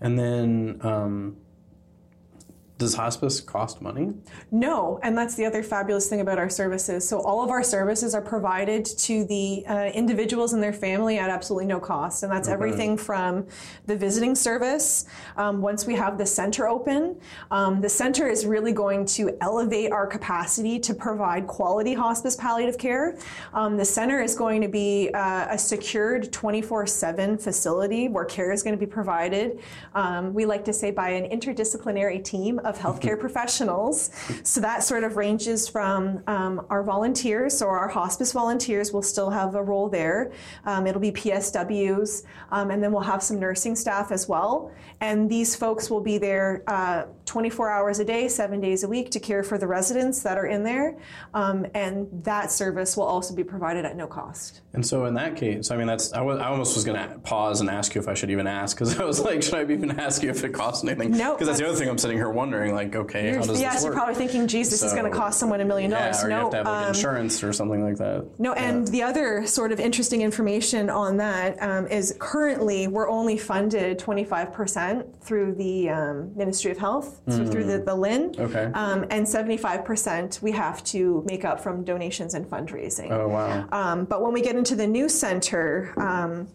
and 0.00 0.18
then 0.18 0.78
um, 0.82 1.36
does 2.82 2.94
hospice 2.94 3.40
cost 3.40 3.80
money? 3.80 4.12
No, 4.50 4.98
and 5.02 5.16
that's 5.16 5.36
the 5.36 5.44
other 5.44 5.62
fabulous 5.62 6.08
thing 6.08 6.20
about 6.20 6.36
our 6.36 6.50
services. 6.50 7.08
So 7.08 7.20
all 7.20 7.42
of 7.42 7.50
our 7.50 7.62
services 7.62 8.12
are 8.14 8.20
provided 8.20 8.84
to 8.84 9.24
the 9.24 9.64
uh, 9.66 9.90
individuals 9.94 10.52
and 10.52 10.62
their 10.62 10.72
family 10.72 11.18
at 11.18 11.30
absolutely 11.30 11.66
no 11.66 11.78
cost, 11.78 12.24
and 12.24 12.32
that's 12.32 12.48
okay. 12.48 12.54
everything 12.54 12.96
from 12.96 13.46
the 13.86 13.96
visiting 13.96 14.34
service. 14.34 15.06
Um, 15.36 15.62
once 15.62 15.86
we 15.86 15.94
have 15.94 16.18
the 16.18 16.26
center 16.26 16.68
open, 16.68 17.20
um, 17.52 17.80
the 17.80 17.88
center 17.88 18.28
is 18.28 18.44
really 18.44 18.72
going 18.72 19.06
to 19.06 19.36
elevate 19.40 19.92
our 19.92 20.06
capacity 20.06 20.80
to 20.80 20.92
provide 20.92 21.46
quality 21.46 21.94
hospice 21.94 22.34
palliative 22.34 22.78
care. 22.78 23.16
Um, 23.54 23.76
the 23.76 23.84
center 23.84 24.20
is 24.20 24.34
going 24.34 24.60
to 24.60 24.68
be 24.68 25.10
uh, 25.14 25.46
a 25.50 25.58
secured 25.58 26.32
24/7 26.32 27.40
facility 27.40 28.08
where 28.08 28.24
care 28.24 28.50
is 28.50 28.64
going 28.64 28.76
to 28.76 28.86
be 28.86 28.90
provided. 28.90 29.60
Um, 29.94 30.34
we 30.34 30.46
like 30.46 30.64
to 30.64 30.72
say 30.72 30.90
by 30.90 31.10
an 31.10 31.30
interdisciplinary 31.30 32.24
team 32.24 32.58
of 32.64 32.71
of 32.72 32.78
healthcare 32.78 33.18
professionals. 33.26 34.10
So 34.42 34.60
that 34.60 34.82
sort 34.82 35.04
of 35.04 35.16
ranges 35.16 35.68
from 35.68 36.22
um, 36.26 36.66
our 36.70 36.82
volunteers, 36.82 37.56
so 37.56 37.68
our 37.68 37.88
hospice 37.88 38.32
volunteers 38.32 38.92
will 38.92 39.02
still 39.02 39.30
have 39.30 39.54
a 39.54 39.62
role 39.62 39.88
there. 39.88 40.32
Um, 40.64 40.86
it'll 40.86 41.00
be 41.00 41.12
PSWs, 41.12 42.24
um, 42.50 42.70
and 42.70 42.82
then 42.82 42.92
we'll 42.92 43.02
have 43.02 43.22
some 43.22 43.38
nursing 43.38 43.76
staff 43.76 44.12
as 44.12 44.28
well. 44.28 44.70
And 45.00 45.28
these 45.30 45.54
folks 45.56 45.90
will 45.90 46.00
be 46.00 46.18
there 46.18 46.62
uh, 46.66 47.04
24 47.26 47.70
hours 47.70 47.98
a 47.98 48.04
day, 48.04 48.28
seven 48.28 48.60
days 48.60 48.82
a 48.82 48.88
week 48.88 49.10
to 49.10 49.20
care 49.20 49.42
for 49.42 49.58
the 49.58 49.66
residents 49.66 50.22
that 50.22 50.38
are 50.38 50.46
in 50.46 50.64
there. 50.64 50.96
Um, 51.34 51.66
and 51.74 52.08
that 52.24 52.50
service 52.50 52.96
will 52.96 53.04
also 53.04 53.34
be 53.34 53.44
provided 53.44 53.84
at 53.84 53.96
no 53.96 54.06
cost. 54.06 54.60
And 54.74 54.84
so, 54.86 55.04
in 55.06 55.14
that 55.14 55.36
case, 55.36 55.70
I 55.70 55.76
mean, 55.76 55.86
that's 55.86 56.12
I, 56.12 56.20
almost 56.20 56.74
was 56.74 56.84
going 56.84 56.96
to 56.96 57.18
pause 57.18 57.60
and 57.60 57.68
ask 57.68 57.94
you 57.94 58.00
if 58.00 58.08
I 58.08 58.14
should 58.14 58.30
even 58.30 58.46
ask 58.46 58.76
because 58.76 58.98
I 59.00 59.04
was 59.04 59.20
like, 59.20 59.42
should 59.42 59.54
I 59.54 59.62
even 59.62 59.98
ask 59.98 60.22
you 60.22 60.30
if 60.30 60.42
it 60.44 60.52
costs 60.52 60.84
anything? 60.84 61.12
No, 61.12 61.34
because 61.34 61.48
that's 61.48 61.58
the 61.58 61.68
other 61.68 61.76
thing 61.76 61.88
I'm 61.88 61.98
sitting 61.98 62.16
here 62.16 62.30
wondering. 62.30 62.74
Like, 62.74 62.94
okay, 62.94 63.34
how 63.34 63.42
does 63.42 63.60
yes, 63.60 63.74
this 63.74 63.84
work? 63.84 63.90
you're 63.90 63.94
probably 63.94 64.14
thinking, 64.14 64.46
this 64.46 64.80
so, 64.80 64.86
is 64.86 64.92
going 64.92 65.10
to 65.10 65.16
cost 65.16 65.38
someone 65.38 65.60
a 65.60 65.64
million 65.64 65.90
dollars. 65.90 66.16
Yeah, 66.20 66.26
or 66.26 66.28
no, 66.28 66.36
you 66.36 66.42
have 66.42 66.50
to 66.50 66.56
have 66.58 66.66
like, 66.66 66.82
um, 66.82 66.88
insurance 66.88 67.42
or 67.42 67.52
something 67.52 67.82
like 67.82 67.96
that. 67.96 68.26
No, 68.38 68.52
and 68.54 68.86
the 68.88 69.02
other 69.02 69.46
sort 69.46 69.72
of 69.72 69.80
interesting 69.80 70.22
information 70.22 70.90
on 70.90 71.16
that 71.18 71.62
um, 71.62 71.86
is 71.86 72.16
currently 72.18 72.86
we're 72.86 73.08
only 73.08 73.36
funded 73.36 73.98
25% 73.98 75.20
through 75.20 75.54
the 75.54 75.90
um, 75.90 76.36
Ministry 76.36 76.70
of 76.70 76.78
Health, 76.78 77.11
mm. 77.26 77.36
so 77.36 77.50
through 77.50 77.64
the, 77.64 77.78
the 77.78 77.96
LHIN. 77.96 78.38
Okay. 78.38 78.64
Um, 78.74 79.04
and 79.10 79.26
75% 79.26 80.42
we 80.42 80.52
have 80.52 80.82
to 80.84 81.22
make 81.26 81.44
up 81.44 81.60
from 81.60 81.84
donations 81.84 82.34
and 82.34 82.46
fundraising. 82.46 83.10
Oh, 83.10 83.28
wow. 83.28 83.68
Um, 83.72 84.04
but 84.04 84.22
when 84.22 84.32
we 84.32 84.40
get 84.40 84.56
into 84.56 84.74
the 84.74 84.86
new 84.86 85.08
center, 85.08 85.94
um, 85.96 86.48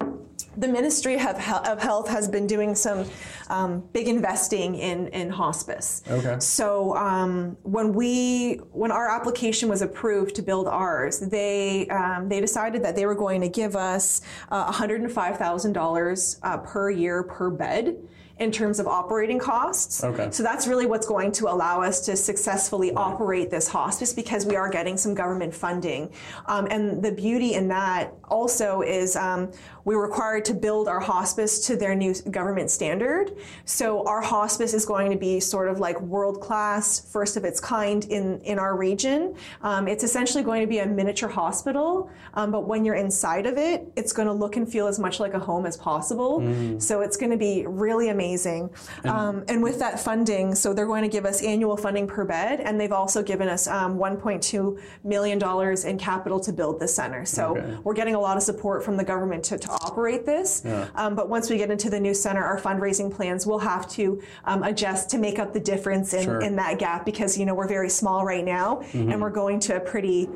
the 0.57 0.67
Ministry 0.67 1.15
of, 1.15 1.37
Health 1.37 2.07
has 2.09 2.27
been 2.27 2.47
doing 2.47 2.73
some 2.73 3.05
um, 3.49 3.83
big 3.93 4.07
investing 4.07 4.75
in, 4.75 5.07
in 5.09 5.29
hospice. 5.29 6.01
Okay. 6.09 6.37
So 6.39 6.95
um, 6.97 7.55
when 7.61 7.93
we 7.93 8.55
when 8.71 8.91
our 8.91 9.09
application 9.09 9.69
was 9.69 9.81
approved 9.83 10.35
to 10.35 10.41
build 10.41 10.67
ours, 10.67 11.19
they 11.19 11.87
um, 11.89 12.27
they 12.27 12.41
decided 12.41 12.83
that 12.83 12.95
they 12.95 13.05
were 13.05 13.15
going 13.15 13.41
to 13.41 13.49
give 13.49 13.75
us 13.75 14.21
uh, 14.49 14.71
$105,000 14.71 16.39
uh, 16.41 16.57
per 16.57 16.89
year 16.89 17.23
per 17.23 17.49
bed 17.51 17.95
in 18.39 18.51
terms 18.51 18.79
of 18.79 18.87
operating 18.87 19.39
costs. 19.39 20.03
Okay. 20.03 20.29
So 20.31 20.43
that's 20.43 20.67
really 20.67 20.85
what's 20.85 21.07
going 21.07 21.31
to 21.33 21.47
allow 21.47 21.81
us 21.81 22.05
to 22.05 22.15
successfully 22.15 22.89
right. 22.89 22.97
operate 22.97 23.49
this 23.49 23.67
hospice 23.67 24.13
because 24.13 24.45
we 24.45 24.55
are 24.55 24.69
getting 24.69 24.95
some 24.95 25.15
government 25.15 25.53
funding. 25.53 26.11
Um, 26.45 26.67
and 26.69 27.03
the 27.03 27.11
beauty 27.11 27.53
in 27.53 27.67
that 27.69 28.13
also 28.29 28.81
is 28.81 29.15
um, 29.15 29.51
we're 29.85 30.01
required 30.01 30.45
to 30.45 30.53
build 30.53 30.87
our 30.87 30.99
hospice 30.99 31.65
to 31.67 31.75
their 31.75 31.95
new 31.95 32.13
government 32.29 32.69
standard. 32.69 33.31
So 33.65 34.05
our 34.05 34.21
hospice 34.21 34.73
is 34.73 34.85
going 34.85 35.11
to 35.11 35.17
be 35.17 35.39
sort 35.39 35.69
of 35.69 35.79
like 35.79 35.99
world 36.01 36.39
class, 36.41 36.99
first 37.11 37.37
of 37.37 37.43
its 37.43 37.59
kind 37.59 38.05
in, 38.05 38.39
in 38.41 38.59
our 38.59 38.77
region. 38.77 39.35
Um, 39.61 39.87
it's 39.87 40.03
essentially 40.03 40.43
going 40.43 40.61
to 40.61 40.67
be 40.67 40.79
a 40.79 40.85
miniature 40.85 41.29
hospital, 41.29 42.11
um, 42.35 42.51
but 42.51 42.67
when 42.67 42.85
you're 42.85 42.95
inside 42.95 43.47
of 43.47 43.57
it, 43.57 43.87
it's 43.95 44.13
going 44.13 44.27
to 44.27 44.33
look 44.33 44.57
and 44.57 44.69
feel 44.71 44.87
as 44.87 44.99
much 44.99 45.19
like 45.19 45.33
a 45.33 45.39
home 45.39 45.65
as 45.65 45.77
possible. 45.77 46.41
Mm. 46.41 46.81
So 46.81 47.01
it's 47.01 47.17
going 47.17 47.31
to 47.31 47.37
be 47.37 47.65
really 47.65 48.09
amazing. 48.09 48.26
And, 48.35 48.69
um, 49.05 49.43
and, 49.47 49.63
with 49.63 49.79
that 49.79 49.99
funding, 49.99 50.55
so 50.55 50.73
they're 50.73 50.85
going 50.85 51.03
to 51.03 51.09
give 51.09 51.25
us 51.25 51.41
annual 51.41 51.77
funding 51.77 52.07
per 52.07 52.25
bed, 52.25 52.59
and 52.59 52.79
they've 52.79 52.91
also 52.91 53.23
given 53.23 53.47
us 53.47 53.67
um, 53.67 53.97
$1.2 53.97 54.79
million 55.03 55.87
in 55.87 55.97
capital 55.97 56.39
to 56.39 56.53
build 56.53 56.79
the 56.79 56.87
center. 56.87 57.25
So 57.25 57.57
okay. 57.57 57.77
we're 57.83 57.93
getting 57.93 58.15
a 58.15 58.19
lot 58.19 58.37
of 58.37 58.43
support 58.43 58.83
from 58.83 58.97
the 58.97 59.03
government 59.03 59.43
to, 59.45 59.57
to 59.57 59.69
operate 59.69 60.25
this. 60.25 60.61
Yeah. 60.65 60.87
Um, 60.95 61.15
but 61.15 61.29
once 61.29 61.49
we 61.49 61.57
get 61.57 61.71
into 61.71 61.89
the 61.89 61.99
new 61.99 62.13
center, 62.13 62.43
our 62.43 62.59
fundraising 62.59 63.13
plans 63.13 63.45
will 63.45 63.59
have 63.59 63.89
to 63.91 64.21
um, 64.45 64.63
adjust 64.63 65.09
to 65.11 65.17
make 65.17 65.39
up 65.39 65.53
the 65.53 65.59
difference 65.59 66.13
in, 66.13 66.23
sure. 66.23 66.41
in 66.41 66.55
that 66.57 66.79
gap 66.79 67.05
because 67.05 67.37
you 67.37 67.45
know 67.45 67.53
we're 67.53 67.67
very 67.67 67.89
small 67.89 68.25
right 68.25 68.45
now 68.45 68.77
mm-hmm. 68.77 69.11
and 69.11 69.21
we're 69.21 69.29
going 69.29 69.59
to 69.59 69.75
a 69.75 69.79
pretty 69.79 70.27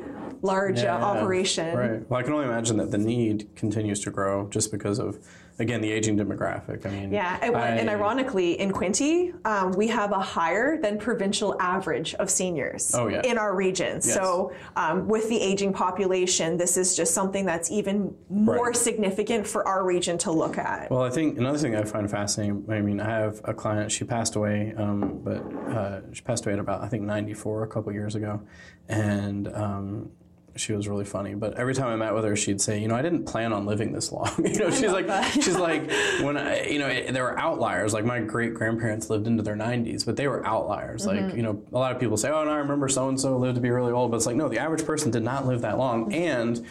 large 0.42 0.80
uh, 0.80 0.84
yeah, 0.84 0.96
uh, 0.96 1.04
operation. 1.04 1.76
Right. 1.76 2.10
Well, 2.10 2.20
I 2.20 2.22
can 2.22 2.32
only 2.32 2.46
imagine 2.46 2.76
that 2.78 2.90
the 2.90 2.98
need 2.98 3.48
continues 3.54 4.00
to 4.00 4.10
grow 4.10 4.48
just 4.48 4.70
because 4.70 4.98
of 4.98 5.18
again 5.58 5.80
the 5.80 5.90
aging 5.90 6.16
demographic. 6.16 6.86
I 6.86 6.90
mean, 6.90 7.12
yeah, 7.12 7.38
and, 7.42 7.56
I, 7.56 7.68
and 7.68 7.88
ironically, 7.88 8.58
in 8.58 8.72
Quinte, 8.72 9.34
um, 9.44 9.72
we 9.72 9.88
have 9.88 10.12
a 10.12 10.18
higher 10.18 10.80
than 10.80 10.98
provincial 10.98 11.56
average 11.60 12.14
of 12.14 12.30
seniors 12.30 12.94
oh, 12.94 13.08
yeah. 13.08 13.22
in 13.22 13.38
our 13.38 13.54
region. 13.54 13.96
Yes. 13.96 14.14
So, 14.14 14.52
um, 14.76 15.06
with 15.08 15.28
the 15.28 15.40
aging 15.40 15.72
population, 15.72 16.56
this 16.56 16.76
is 16.76 16.96
just 16.96 17.14
something 17.14 17.44
that's 17.44 17.70
even 17.70 18.14
more 18.28 18.66
right. 18.66 18.76
significant 18.76 19.46
for 19.46 19.66
our 19.66 19.84
region 19.84 20.18
to 20.18 20.32
look 20.32 20.58
at. 20.58 20.90
Well, 20.90 21.02
I 21.02 21.10
think 21.10 21.38
another 21.38 21.58
thing 21.58 21.76
I 21.76 21.84
find 21.84 22.10
fascinating. 22.10 22.64
I 22.68 22.80
mean, 22.80 23.00
I 23.00 23.08
have 23.08 23.40
a 23.44 23.54
client. 23.54 23.92
She 23.92 24.04
passed 24.04 24.36
away, 24.36 24.74
um, 24.76 25.20
but 25.22 25.38
uh, 25.72 26.00
she 26.12 26.22
passed 26.22 26.46
away 26.46 26.54
at 26.54 26.58
about 26.58 26.82
I 26.82 26.88
think 26.88 27.02
94 27.02 27.64
a 27.64 27.66
couple 27.68 27.92
years 27.92 28.14
ago, 28.14 28.42
and 28.88 29.48
um, 29.48 30.10
she 30.56 30.72
was 30.72 30.88
really 30.88 31.04
funny. 31.04 31.34
But 31.34 31.58
every 31.58 31.74
time 31.74 31.88
I 31.88 31.96
met 31.96 32.14
with 32.14 32.24
her, 32.24 32.36
she'd 32.36 32.60
say, 32.60 32.78
you 32.78 32.88
know, 32.88 32.94
I 32.94 33.02
didn't 33.02 33.24
plan 33.24 33.52
on 33.52 33.66
living 33.66 33.92
this 33.92 34.12
long. 34.12 34.30
you 34.44 34.58
know, 34.58 34.70
she's 34.70 34.92
like, 34.92 35.06
that. 35.06 35.32
she's 35.32 35.56
like, 35.56 35.90
when 36.20 36.36
I, 36.36 36.66
you 36.66 36.78
know, 36.78 36.88
it, 36.88 37.12
there 37.12 37.24
were 37.24 37.38
outliers. 37.38 37.92
Like 37.92 38.04
my 38.04 38.20
great 38.20 38.54
grandparents 38.54 39.10
lived 39.10 39.26
into 39.26 39.42
their 39.42 39.56
90s, 39.56 40.04
but 40.04 40.16
they 40.16 40.28
were 40.28 40.46
outliers. 40.46 41.06
Mm-hmm. 41.06 41.26
Like, 41.26 41.36
you 41.36 41.42
know, 41.42 41.62
a 41.72 41.78
lot 41.78 41.92
of 41.92 42.00
people 42.00 42.16
say, 42.16 42.30
oh, 42.30 42.44
no, 42.44 42.50
I 42.50 42.56
remember 42.56 42.88
so 42.88 43.08
and 43.08 43.20
so 43.20 43.36
lived 43.36 43.56
to 43.56 43.60
be 43.60 43.70
really 43.70 43.92
old, 43.92 44.10
but 44.10 44.18
it's 44.18 44.26
like, 44.26 44.36
no, 44.36 44.48
the 44.48 44.58
average 44.58 44.84
person 44.84 45.10
did 45.10 45.22
not 45.22 45.46
live 45.46 45.62
that 45.62 45.78
long, 45.78 46.12
and 46.12 46.66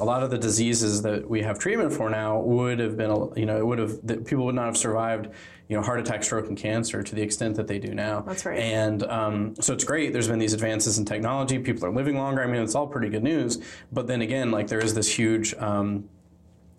a 0.00 0.04
lot 0.04 0.22
of 0.22 0.30
the 0.30 0.38
diseases 0.38 1.02
that 1.02 1.28
we 1.28 1.42
have 1.42 1.58
treatment 1.58 1.92
for 1.92 2.10
now 2.10 2.40
would 2.40 2.78
have 2.78 2.96
been, 2.96 3.32
you 3.36 3.46
know, 3.46 3.58
it 3.58 3.66
would 3.66 3.78
have, 3.78 4.26
people 4.26 4.46
would 4.46 4.54
not 4.54 4.66
have 4.66 4.76
survived 4.76 5.28
you 5.70 5.76
know, 5.76 5.82
heart 5.82 6.00
attack, 6.00 6.24
stroke, 6.24 6.48
and 6.48 6.58
cancer 6.58 7.00
to 7.00 7.14
the 7.14 7.22
extent 7.22 7.54
that 7.54 7.68
they 7.68 7.78
do 7.78 7.94
now. 7.94 8.22
That's 8.22 8.44
right. 8.44 8.58
And 8.58 9.04
um, 9.04 9.54
so 9.60 9.72
it's 9.72 9.84
great. 9.84 10.12
There's 10.12 10.26
been 10.26 10.40
these 10.40 10.52
advances 10.52 10.98
in 10.98 11.04
technology. 11.04 11.60
People 11.60 11.86
are 11.86 11.92
living 11.92 12.16
longer. 12.16 12.42
I 12.42 12.48
mean, 12.48 12.60
it's 12.60 12.74
all 12.74 12.88
pretty 12.88 13.08
good 13.08 13.22
news. 13.22 13.62
But 13.92 14.08
then 14.08 14.20
again, 14.20 14.50
like 14.50 14.66
there 14.66 14.80
is 14.80 14.94
this 14.94 15.08
huge. 15.08 15.54
Um, 15.54 16.08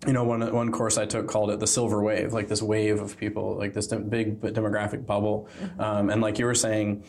you 0.06 0.12
know, 0.12 0.24
one 0.24 0.52
one 0.52 0.70
course 0.72 0.98
I 0.98 1.06
took 1.06 1.26
called 1.26 1.50
it 1.50 1.58
the 1.58 1.66
silver 1.66 2.02
wave, 2.02 2.34
like 2.34 2.48
this 2.48 2.60
wave 2.60 3.00
of 3.00 3.16
people, 3.16 3.56
like 3.56 3.72
this 3.72 3.86
big 3.86 4.40
demographic 4.40 5.06
bubble, 5.06 5.48
mm-hmm. 5.62 5.80
um, 5.80 6.10
and 6.10 6.20
like 6.20 6.38
you 6.38 6.44
were 6.44 6.56
saying, 6.56 7.04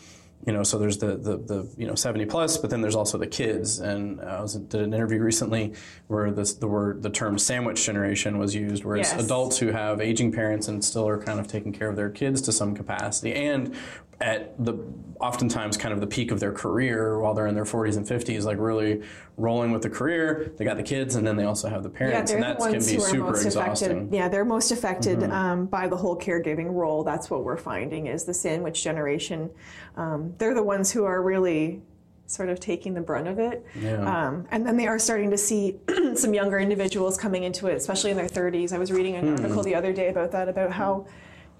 you 0.46 0.52
know, 0.52 0.62
so 0.62 0.78
there's 0.78 0.98
the, 0.98 1.16
the, 1.16 1.38
the, 1.38 1.74
you 1.76 1.86
know 1.86 1.94
70 1.94 2.26
plus, 2.26 2.58
but 2.58 2.70
then 2.70 2.80
there's 2.80 2.94
also 2.94 3.16
the 3.16 3.26
kids. 3.26 3.78
And 3.78 4.20
I 4.20 4.40
was, 4.42 4.54
did 4.54 4.82
an 4.82 4.92
interview 4.92 5.20
recently 5.20 5.74
where 6.08 6.30
this, 6.30 6.54
the 6.54 6.68
word 6.68 7.02
the 7.02 7.10
term 7.10 7.38
sandwich 7.38 7.84
generation 7.84 8.38
was 8.38 8.54
used, 8.54 8.84
where 8.84 8.96
it's 8.96 9.12
yes. 9.12 9.24
adults 9.24 9.58
who 9.58 9.68
have 9.68 10.00
aging 10.00 10.32
parents 10.32 10.68
and 10.68 10.84
still 10.84 11.08
are 11.08 11.18
kind 11.18 11.40
of 11.40 11.46
taking 11.46 11.72
care 11.72 11.88
of 11.88 11.96
their 11.96 12.10
kids 12.10 12.40
to 12.42 12.52
some 12.52 12.74
capacity, 12.74 13.34
and 13.34 13.74
at 14.20 14.54
the 14.64 14.74
oftentimes 15.20 15.76
kind 15.76 15.92
of 15.92 16.00
the 16.00 16.06
peak 16.06 16.30
of 16.30 16.40
their 16.40 16.52
career 16.52 17.18
while 17.18 17.34
they're 17.34 17.46
in 17.46 17.54
their 17.54 17.64
40s 17.64 17.96
and 17.96 18.06
50s, 18.06 18.44
like 18.44 18.58
really 18.58 19.02
rolling 19.36 19.70
with 19.70 19.82
the 19.82 19.90
career. 19.90 20.52
They 20.56 20.64
got 20.64 20.76
the 20.76 20.82
kids, 20.82 21.16
and 21.16 21.26
then 21.26 21.36
they 21.36 21.44
also 21.44 21.68
have 21.68 21.82
the 21.82 21.88
parents, 21.88 22.30
yeah, 22.30 22.36
and 22.36 22.44
that 22.44 22.58
can 22.58 22.72
be 22.72 22.80
super 22.80 23.30
exhausting. 23.30 23.90
Affected. 23.90 24.14
Yeah, 24.14 24.28
they're 24.28 24.44
most 24.44 24.70
affected 24.70 25.20
mm-hmm. 25.20 25.32
um, 25.32 25.66
by 25.66 25.88
the 25.88 25.96
whole 25.96 26.18
caregiving 26.18 26.72
role. 26.72 27.04
That's 27.04 27.30
what 27.30 27.44
we're 27.44 27.56
finding 27.56 28.06
is 28.06 28.24
the 28.24 28.34
sandwich 28.34 28.82
generation. 28.82 29.50
Um, 29.96 30.34
they're 30.38 30.54
the 30.54 30.62
ones 30.62 30.92
who 30.92 31.04
are 31.04 31.22
really 31.22 31.82
sort 32.26 32.48
of 32.48 32.58
taking 32.58 32.94
the 32.94 33.00
brunt 33.00 33.28
of 33.28 33.38
it. 33.38 33.64
Yeah. 33.78 34.28
Um, 34.28 34.46
and 34.50 34.66
then 34.66 34.76
they 34.76 34.86
are 34.86 34.98
starting 34.98 35.30
to 35.30 35.38
see 35.38 35.78
some 36.14 36.32
younger 36.32 36.58
individuals 36.58 37.18
coming 37.18 37.44
into 37.44 37.66
it, 37.66 37.74
especially 37.74 38.10
in 38.10 38.16
their 38.16 38.28
30s. 38.28 38.72
I 38.72 38.78
was 38.78 38.90
reading 38.90 39.16
an 39.16 39.36
hmm. 39.36 39.42
article 39.42 39.62
the 39.62 39.74
other 39.74 39.92
day 39.92 40.08
about 40.08 40.32
that, 40.32 40.48
about 40.48 40.72
how 40.72 41.06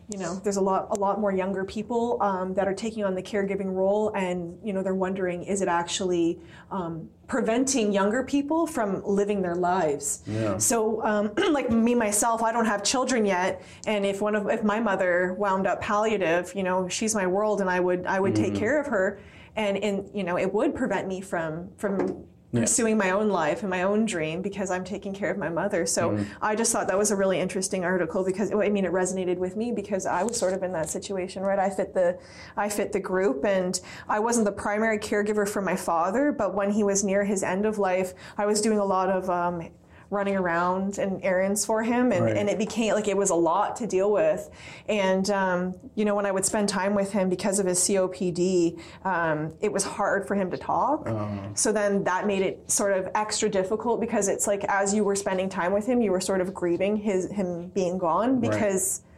you 0.09 0.19
know 0.19 0.35
there's 0.45 0.57
a 0.57 0.61
lot 0.61 0.88
a 0.90 0.99
lot 0.99 1.21
more 1.21 1.33
younger 1.33 1.64
people 1.64 2.19
um, 2.21 2.53
that 2.55 2.69
are 2.69 2.75
taking 2.75 3.05
on 3.05 3.14
the 3.14 3.23
caregiving 3.23 3.73
role 3.75 4.12
and 4.14 4.59
you 4.62 4.73
know 4.73 4.83
they're 4.83 4.95
wondering 4.95 5.43
is 5.45 5.62
it 5.62 5.69
actually 5.69 6.38
um, 6.71 7.09
preventing 7.27 7.93
younger 7.93 8.23
people 8.23 8.67
from 8.67 9.03
living 9.05 9.40
their 9.40 9.55
lives 9.55 10.23
yeah. 10.27 10.57
so 10.59 11.03
um, 11.05 11.33
like 11.53 11.71
me 11.71 11.95
myself 11.95 12.43
i 12.43 12.53
don't 12.53 12.67
have 12.67 12.83
children 12.83 13.25
yet 13.25 13.62
and 13.87 14.05
if 14.05 14.21
one 14.21 14.35
of 14.35 14.49
if 14.51 14.62
my 14.62 14.79
mother 14.79 15.35
wound 15.38 15.67
up 15.67 15.81
palliative 15.81 16.53
you 16.55 16.62
know 16.62 16.88
she's 16.88 17.14
my 17.14 17.27
world 17.27 17.61
and 17.61 17.71
i 17.71 17.81
would 17.81 18.05
i 18.07 18.21
would 18.21 18.35
mm-hmm. 18.35 18.45
take 18.45 18.55
care 18.55 18.79
of 18.79 18.87
her 18.87 19.19
and 19.57 19.77
in 19.79 20.09
you 20.12 20.25
know 20.25 20.37
it 20.37 20.53
would 20.53 20.75
prevent 20.75 21.09
me 21.09 21.21
from 21.21 21.71
from 21.79 22.25
pursuing 22.61 22.97
my 22.97 23.11
own 23.11 23.29
life 23.29 23.62
and 23.62 23.71
my 23.71 23.83
own 23.83 24.05
dream 24.05 24.43
because 24.43 24.71
I'm 24.71 24.85
taking 24.85 25.14
care 25.14 25.31
of 25.31 25.38
my 25.38 25.49
mother. 25.49 25.87
So 25.87 26.11
mm. 26.11 26.27
I 26.40 26.55
just 26.55 26.73
thought 26.73 26.88
that 26.88 26.99
was 26.99 27.11
a 27.11 27.17
really 27.17 27.38
interesting 27.38 27.85
article 27.85 28.25
because 28.25 28.53
I 28.53 28.69
mean 28.69 28.85
it 28.85 28.93
resonated 28.93 29.38
with 29.38 29.57
me 29.57 29.73
because 29.73 30.07
I 30.07 30.23
was 30.23 30.38
sort 30.38 30.55
of 30.55 30.62
in 30.62 30.73
that 30.73 30.90
situation, 30.90 31.43
right? 31.43 31.59
I 31.59 31.71
fit 31.71 31.95
the 31.95 32.19
I 32.57 32.69
fit 32.69 32.93
the 32.93 33.01
group 33.01 33.45
and 33.45 33.81
I 34.09 34.19
wasn't 34.19 34.47
the 34.47 34.53
primary 34.53 34.99
caregiver 34.99 35.49
for 35.49 35.62
my 35.62 35.77
father, 35.77 36.33
but 36.33 36.55
when 36.55 36.71
he 36.71 36.85
was 36.85 37.05
near 37.05 37.25
his 37.25 37.43
end 37.43 37.67
of 37.67 37.79
life, 37.79 38.14
I 38.38 38.47
was 38.47 38.61
doing 38.61 38.79
a 38.79 38.85
lot 38.85 39.09
of 39.09 39.29
um, 39.31 39.69
running 40.14 40.37
around 40.37 40.98
and 40.98 41.22
errands 41.22 41.64
for 41.64 41.83
him 41.83 42.12
and, 42.12 42.24
right. 42.24 42.37
and 42.37 42.48
it 42.48 42.59
became 42.59 42.94
like 42.94 43.09
it 43.09 43.16
was 43.16 43.31
a 43.31 43.35
lot 43.35 43.77
to 43.77 43.87
deal 43.87 44.11
with 44.12 44.48
and 44.88 45.31
um, 45.31 45.74
you 45.94 46.05
know 46.05 46.14
when 46.14 46.27
i 46.27 46.31
would 46.33 46.44
spend 46.44 46.68
time 46.68 46.94
with 46.94 47.12
him 47.12 47.29
because 47.29 47.59
of 47.59 47.66
his 47.66 47.79
copd 47.79 48.81
um, 49.05 49.53
it 49.61 49.72
was 49.72 49.85
hard 49.85 50.27
for 50.27 50.35
him 50.35 50.50
to 50.50 50.57
talk 50.57 51.09
uh. 51.09 51.55
so 51.55 51.72
then 51.72 52.05
that 52.05 52.27
made 52.27 52.42
it 52.42 52.70
sort 52.70 52.92
of 52.92 53.09
extra 53.14 53.48
difficult 53.48 54.00
because 54.00 54.29
it's 54.29 54.46
like 54.46 54.64
as 54.64 54.94
you 54.94 55.05
were 55.05 55.16
spending 55.16 55.48
time 55.48 55.72
with 55.72 55.87
him 55.87 56.00
you 56.00 56.11
were 56.11 56.20
sort 56.20 56.40
of 56.40 56.55
grieving 56.55 56.96
his 56.96 57.31
him 57.31 57.68
being 57.68 57.98
gone 57.98 58.40
because 58.40 59.03
right 59.03 59.11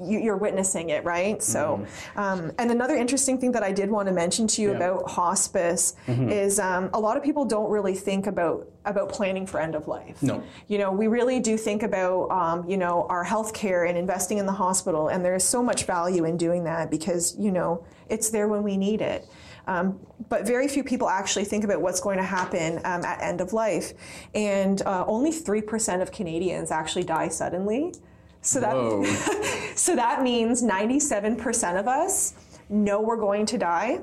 you're 0.00 0.36
witnessing 0.36 0.90
it, 0.90 1.04
right? 1.04 1.42
So, 1.42 1.80
mm-hmm. 1.82 2.18
um, 2.18 2.52
and 2.58 2.70
another 2.70 2.94
interesting 2.94 3.38
thing 3.38 3.52
that 3.52 3.62
I 3.62 3.70
did 3.70 3.90
want 3.90 4.08
to 4.08 4.14
mention 4.14 4.46
to 4.48 4.62
you 4.62 4.70
yeah. 4.70 4.76
about 4.76 5.10
hospice 5.10 5.94
mm-hmm. 6.06 6.30
is 6.30 6.58
um, 6.58 6.90
a 6.94 7.00
lot 7.00 7.16
of 7.16 7.22
people 7.22 7.44
don't 7.44 7.70
really 7.70 7.94
think 7.94 8.26
about 8.26 8.68
about 8.86 9.08
planning 9.08 9.46
for 9.46 9.60
end 9.60 9.74
of 9.74 9.88
life. 9.88 10.22
No, 10.22 10.42
you 10.68 10.78
know, 10.78 10.90
we 10.90 11.06
really 11.06 11.40
do 11.40 11.56
think 11.56 11.82
about 11.82 12.30
um, 12.30 12.68
you 12.68 12.76
know 12.76 13.06
our 13.08 13.24
health 13.24 13.52
care 13.52 13.84
and 13.84 13.98
investing 13.98 14.38
in 14.38 14.46
the 14.46 14.52
hospital, 14.52 15.08
and 15.08 15.24
there 15.24 15.34
is 15.34 15.44
so 15.44 15.62
much 15.62 15.84
value 15.84 16.24
in 16.24 16.36
doing 16.36 16.64
that 16.64 16.90
because 16.90 17.36
you 17.38 17.52
know 17.52 17.84
it's 18.08 18.30
there 18.30 18.48
when 18.48 18.62
we 18.62 18.76
need 18.76 19.00
it. 19.00 19.26
Um, 19.66 19.98
but 20.28 20.46
very 20.46 20.68
few 20.68 20.84
people 20.84 21.08
actually 21.08 21.44
think 21.44 21.64
about 21.64 21.80
what's 21.80 22.00
going 22.00 22.18
to 22.18 22.24
happen 22.24 22.78
um, 22.84 23.02
at 23.04 23.22
end 23.22 23.40
of 23.40 23.52
life, 23.52 23.92
and 24.34 24.80
uh, 24.82 25.04
only 25.06 25.30
three 25.30 25.62
percent 25.62 26.00
of 26.00 26.10
Canadians 26.10 26.70
actually 26.70 27.04
die 27.04 27.28
suddenly. 27.28 27.92
So 28.44 28.60
that 28.60 29.72
so 29.74 29.96
that 29.96 30.22
means 30.22 30.62
97% 30.62 31.80
of 31.80 31.88
us 31.88 32.34
know 32.68 33.00
we're 33.00 33.16
going 33.16 33.46
to 33.46 33.58
die. 33.58 34.00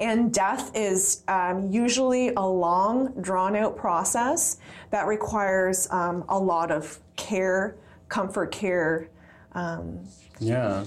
And 0.00 0.34
death 0.34 0.72
is 0.74 1.22
um, 1.28 1.70
usually 1.70 2.30
a 2.30 2.44
long, 2.44 3.12
drawn 3.20 3.54
out 3.54 3.76
process 3.76 4.56
that 4.90 5.06
requires 5.06 5.86
um, 5.90 6.24
a 6.28 6.38
lot 6.38 6.72
of 6.72 6.98
care, 7.16 7.76
comfort 8.08 8.50
care. 8.50 9.08
Um, 9.52 10.00
yeah. 10.40 10.84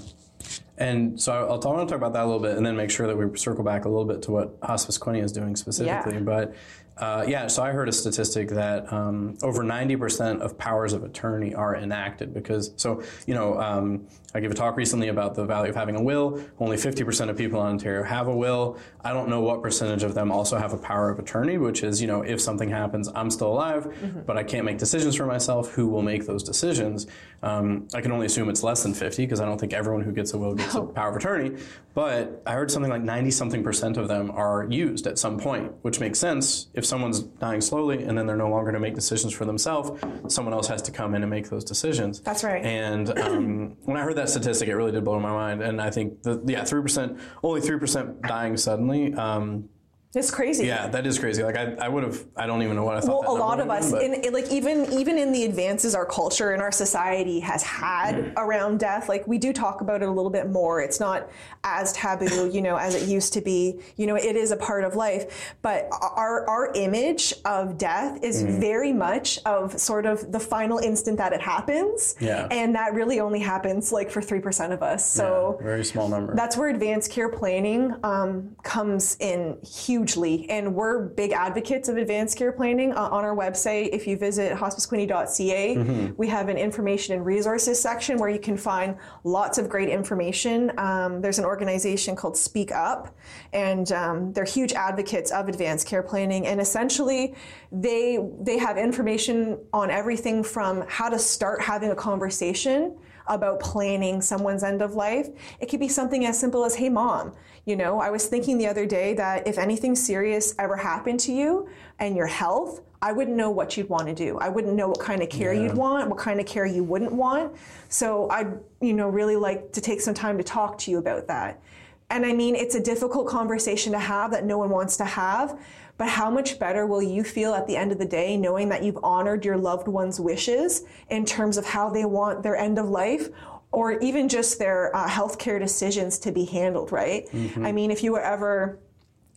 And 0.77 1.19
so 1.19 1.31
I'll, 1.31 1.53
I'll, 1.53 1.73
want 1.73 1.88
to 1.88 1.93
talk 1.93 1.97
about 1.97 2.11
that 2.13 2.23
a 2.23 2.25
little 2.25 2.41
bit 2.41 2.57
and 2.57 2.65
then 2.65 2.75
make 2.75 2.91
sure 2.91 3.07
that 3.07 3.15
we 3.15 3.38
circle 3.38 3.63
back 3.63 3.85
a 3.85 3.89
little 3.89 4.05
bit 4.05 4.21
to 4.23 4.31
what 4.31 4.57
Hospice 4.61 4.97
Quinte 4.97 5.23
is 5.23 5.31
doing 5.31 5.55
specifically. 5.55 6.15
Yeah. 6.15 6.19
But 6.19 6.55
uh, 6.97 7.25
yeah, 7.27 7.47
so 7.47 7.62
I 7.62 7.71
heard 7.71 7.89
a 7.89 7.91
statistic 7.91 8.49
that 8.49 8.91
um, 8.91 9.38
over 9.43 9.63
90% 9.63 10.39
of 10.39 10.58
powers 10.58 10.93
of 10.93 11.03
attorney 11.03 11.53
are 11.53 11.75
enacted 11.75 12.34
because, 12.34 12.71
so, 12.77 13.03
you 13.27 13.34
know, 13.34 13.60
um, 13.60 14.08
I 14.36 14.41
gave 14.41 14.51
a 14.51 14.53
talk 14.53 14.75
recently 14.75 15.08
about 15.08 15.34
the 15.34 15.45
value 15.45 15.69
of 15.69 15.75
having 15.75 15.95
a 15.95 16.01
will. 16.01 16.41
Only 16.60 16.75
50% 16.75 17.29
of 17.29 17.38
people 17.38 17.62
in 17.62 17.67
Ontario 17.67 18.03
have 18.03 18.27
a 18.27 18.36
will. 18.36 18.77
I 19.01 19.13
don't 19.13 19.29
know 19.29 19.39
what 19.39 19.62
percentage 19.62 20.03
of 20.03 20.13
them 20.13 20.29
also 20.29 20.58
have 20.58 20.73
a 20.73 20.77
power 20.77 21.10
of 21.10 21.19
attorney, 21.19 21.58
which 21.58 21.84
is, 21.84 22.01
you 22.01 22.08
know, 22.08 22.21
if 22.21 22.41
something 22.41 22.69
happens, 22.69 23.10
I'm 23.15 23.29
still 23.29 23.47
alive, 23.47 23.86
mm-hmm. 23.86 24.21
but 24.21 24.38
I 24.38 24.43
can't 24.43 24.65
make 24.65 24.77
decisions 24.77 25.15
for 25.15 25.25
myself. 25.25 25.71
Who 25.71 25.88
will 25.88 26.01
make 26.01 26.25
those 26.25 26.43
decisions? 26.43 27.08
Um, 27.43 27.88
I 27.93 28.01
can 28.01 28.12
only 28.12 28.25
assume 28.25 28.49
it's 28.49 28.63
less 28.63 28.84
than 28.84 28.93
50 28.93 29.23
because 29.23 29.39
I 29.39 29.45
don't 29.45 29.58
think 29.58 29.71
everyone 29.71 30.01
who 30.01 30.12
gets 30.12 30.34
a 30.34 30.38
will 30.38 30.53
gets 30.53 30.75
a 30.75 30.81
power 30.81 31.12
of 31.12 31.15
attorney. 31.15 31.58
But 31.93 32.41
I 32.45 32.53
heard 32.53 32.71
something 32.71 32.91
like 32.91 33.03
90 33.03 33.31
something 33.31 33.63
percent 33.63 33.95
of 33.95 34.10
them 34.10 34.31
are 34.31 34.67
used 34.69 35.08
at 35.08 35.17
some 35.17 35.39
point, 35.39 35.71
which 35.81 36.01
makes 36.01 36.19
sense. 36.19 36.67
If 36.73 36.85
someone's 36.86 37.21
dying 37.21 37.62
slowly 37.62 38.04
and 38.04 38.17
then 38.17 38.26
they're 38.26 38.36
no 38.36 38.50
longer 38.50 38.71
to 38.71 38.80
make 38.80 38.95
decisions 38.95 39.34
for 39.34 39.45
themselves, 39.45 39.91
someone 40.28 40.54
else 40.54 40.67
has 40.67 40.82
to 40.84 40.91
come 40.91 41.15
in 41.15 41.24
and 41.24 41.30
make 41.30 41.50
those 41.50 41.63
decisions. 41.63 42.19
That's 42.19 42.43
right. 42.43 42.63
And 42.63 43.17
um, 43.17 43.78
when 43.86 43.98
I 43.98 44.02
heard 44.02 44.15
that 44.17 44.26
that 44.26 44.32
statistic, 44.32 44.69
it 44.69 44.76
really 44.76 44.91
did 44.91 45.04
blow 45.04 45.19
my 45.19 45.32
mind. 45.32 45.62
And 45.62 45.82
I 45.82 45.89
think 45.89 46.24
the 46.24 46.41
yeah, 46.45 46.63
three 46.63 46.82
percent, 46.82 47.17
only 47.43 47.62
three 47.62 47.80
percent 47.80 48.21
dying 48.24 48.58
suddenly. 48.58 49.13
Um, 49.13 49.69
it's 50.15 50.32
crazy. 50.32 50.65
Yeah, 50.65 50.88
that 50.88 51.06
is 51.06 51.19
crazy. 51.19 51.43
Like 51.43 51.58
I, 51.58 51.75
I 51.82 51.89
would 51.89 52.04
have. 52.04 52.23
I 52.36 52.47
don't 52.47 52.62
even 52.63 52.75
know 52.75 52.84
what 52.84 52.95
I 52.95 53.01
thought. 53.01 53.23
Well, 53.25 53.36
a 53.36 53.38
lot 53.38 53.60
of 53.60 53.69
us, 53.69 53.91
in, 53.91 54.13
in, 54.13 54.34
like 54.34 54.49
even 54.51 54.91
even 54.93 55.17
in 55.17 55.32
the 55.32 55.43
advances 55.43 55.93
our 55.93 56.06
culture 56.06 56.54
and 56.54 56.62
our 56.62 56.71
society 56.71 57.39
has 57.41 57.63
had 57.63 58.15
mm. 58.15 58.34
around 58.38 58.80
death, 58.80 59.10
like 59.10 59.28
we 59.28 59.38
do 59.38 59.51
talk 59.51 59.82
about 59.82 60.01
it 60.01 60.08
a 60.08 60.12
little 60.12 60.32
bit 60.32 60.49
more. 60.49 60.82
It's 60.82 60.99
not 60.99 61.30
as 61.63 61.91
taboo, 61.93 62.49
you 62.49 62.62
know, 62.62 62.78
as 62.78 62.95
it 62.95 63.10
used 63.10 63.34
to 63.34 63.41
be. 63.41 63.80
You 63.97 64.08
know, 64.08 64.15
it 64.15 64.36
is 64.36 64.51
a 64.51 64.58
part 64.58 64.84
of 64.84 64.95
life, 64.95 65.56
but 65.62 65.89
our 65.91 66.47
our 66.47 66.71
image 66.73 67.34
of 67.43 67.78
death 67.78 68.23
is 68.23 68.43
mm. 68.43 68.60
very 68.60 68.93
much 68.93 69.39
of 69.45 69.78
sort 69.80 70.06
of 70.06 70.32
the 70.32 70.39
final 70.39 70.78
instant 70.78 71.17
that 71.17 71.34
it 71.34 71.41
happens. 71.41 72.15
Yeah. 72.19 72.47
And 72.51 72.73
that 72.75 72.93
really 72.93 73.19
only 73.19 73.39
happens 73.39 73.91
like 73.91 74.10
for 74.10 74.21
three 74.21 74.39
percent 74.39 74.71
of 74.71 74.82
us. 74.82 75.10
So 75.10 75.58
yeah, 75.60 75.65
very 75.65 75.84
small 75.84 76.08
number. 76.08 76.36
That's 76.36 76.56
where 76.56 76.69
advanced 76.69 77.12
care 77.12 77.30
planning 77.30 77.93
um, 78.04 78.56
comes 78.63 79.17
in 79.19 79.58
huge 79.62 80.04
hugely. 80.05 80.49
And 80.49 80.75
we're 80.75 81.07
big 81.07 81.31
advocates 81.31 81.89
of 81.89 81.97
advanced 81.97 82.37
care 82.37 82.51
planning. 82.51 82.93
Uh, 82.93 83.09
on 83.09 83.23
our 83.23 83.35
website, 83.35 83.89
if 83.91 84.07
you 84.07 84.17
visit 84.17 84.55
hospicequinte.ca, 84.55 85.75
mm-hmm. 85.75 86.13
we 86.17 86.27
have 86.27 86.49
an 86.49 86.57
information 86.57 87.15
and 87.15 87.25
resources 87.25 87.81
section 87.81 88.17
where 88.17 88.29
you 88.29 88.39
can 88.39 88.57
find 88.57 88.97
lots 89.23 89.57
of 89.57 89.67
great 89.67 89.89
information. 89.89 90.71
Um, 90.77 91.21
there's 91.21 91.39
an 91.39 91.45
organization 91.45 92.15
called 92.15 92.37
Speak 92.37 92.71
Up, 92.71 93.15
and 93.53 93.91
um, 93.91 94.33
they're 94.33 94.45
huge 94.45 94.73
advocates 94.73 95.31
of 95.31 95.47
advanced 95.49 95.87
care 95.87 96.03
planning. 96.03 96.45
And 96.45 96.61
essentially, 96.61 97.35
they 97.71 98.19
they 98.41 98.57
have 98.57 98.77
information 98.77 99.57
on 99.73 99.89
everything 99.89 100.43
from 100.43 100.83
how 100.87 101.09
to 101.09 101.17
start 101.17 101.61
having 101.61 101.91
a 101.91 101.95
conversation 101.95 102.95
about 103.27 103.59
planning 103.59 104.21
someone's 104.21 104.63
end 104.63 104.81
of 104.81 104.93
life. 104.93 105.29
It 105.59 105.67
could 105.67 105.79
be 105.79 105.88
something 105.88 106.25
as 106.25 106.39
simple 106.39 106.65
as, 106.65 106.75
hey, 106.75 106.89
mom, 106.89 107.33
you 107.65 107.75
know, 107.75 107.99
I 107.99 108.09
was 108.09 108.27
thinking 108.27 108.57
the 108.57 108.67
other 108.67 108.85
day 108.85 109.13
that 109.15 109.47
if 109.47 109.57
anything 109.57 109.95
serious 109.95 110.53
ever 110.59 110.75
happened 110.75 111.19
to 111.21 111.33
you 111.33 111.67
and 111.99 112.15
your 112.15 112.27
health, 112.27 112.81
I 113.01 113.11
wouldn't 113.11 113.35
know 113.38 113.49
what 113.49 113.77
you'd 113.77 113.89
want 113.89 114.07
to 114.07 114.13
do. 114.13 114.38
I 114.39 114.49
wouldn't 114.49 114.75
know 114.75 114.88
what 114.88 114.99
kind 114.99 115.21
of 115.21 115.29
care 115.29 115.53
yeah. 115.53 115.63
you'd 115.63 115.75
want, 115.75 116.09
what 116.09 116.17
kind 116.17 116.39
of 116.39 116.45
care 116.45 116.65
you 116.65 116.83
wouldn't 116.83 117.11
want. 117.11 117.55
So 117.89 118.29
I'd, 118.29 118.57
you 118.81 118.93
know, 118.93 119.09
really 119.09 119.35
like 119.35 119.71
to 119.73 119.81
take 119.81 120.01
some 120.01 120.13
time 120.13 120.38
to 120.38 120.43
talk 120.43 120.77
to 120.79 120.91
you 120.91 120.97
about 120.97 121.27
that. 121.27 121.61
And 122.09 122.25
I 122.25 122.33
mean, 122.33 122.55
it's 122.55 122.75
a 122.75 122.79
difficult 122.79 123.27
conversation 123.27 123.91
to 123.93 123.99
have 123.99 124.31
that 124.31 124.45
no 124.45 124.57
one 124.57 124.69
wants 124.69 124.97
to 124.97 125.05
have. 125.05 125.59
But 125.97 126.10
how 126.10 126.29
much 126.29 126.60
better 126.60 126.86
will 126.86 127.01
you 127.01 127.23
feel 127.23 127.53
at 127.53 127.67
the 127.67 127.77
end 127.77 127.91
of 127.91 127.97
the 127.97 128.05
day 128.05 128.36
knowing 128.36 128.69
that 128.69 128.84
you've 128.84 128.99
honored 129.01 129.45
your 129.45 129.58
loved 129.58 129.88
one's 129.88 130.19
wishes 130.19 130.84
in 131.10 131.25
terms 131.25 131.58
of 131.58 131.65
how 131.65 131.89
they 131.89 132.05
want 132.05 132.43
their 132.43 132.55
end 132.55 132.77
of 132.77 132.89
life 132.89 133.29
or 133.71 133.99
even 133.99 134.29
just 134.29 134.60
their 134.60 134.95
uh, 134.95 135.08
healthcare 135.08 135.60
decisions 135.60 136.17
to 136.19 136.31
be 136.31 136.45
handled, 136.45 136.91
right? 136.91 137.27
Mm-hmm. 137.29 137.65
I 137.65 137.71
mean, 137.71 137.91
if 137.91 138.03
you 138.03 138.12
were 138.13 138.21
ever 138.21 138.79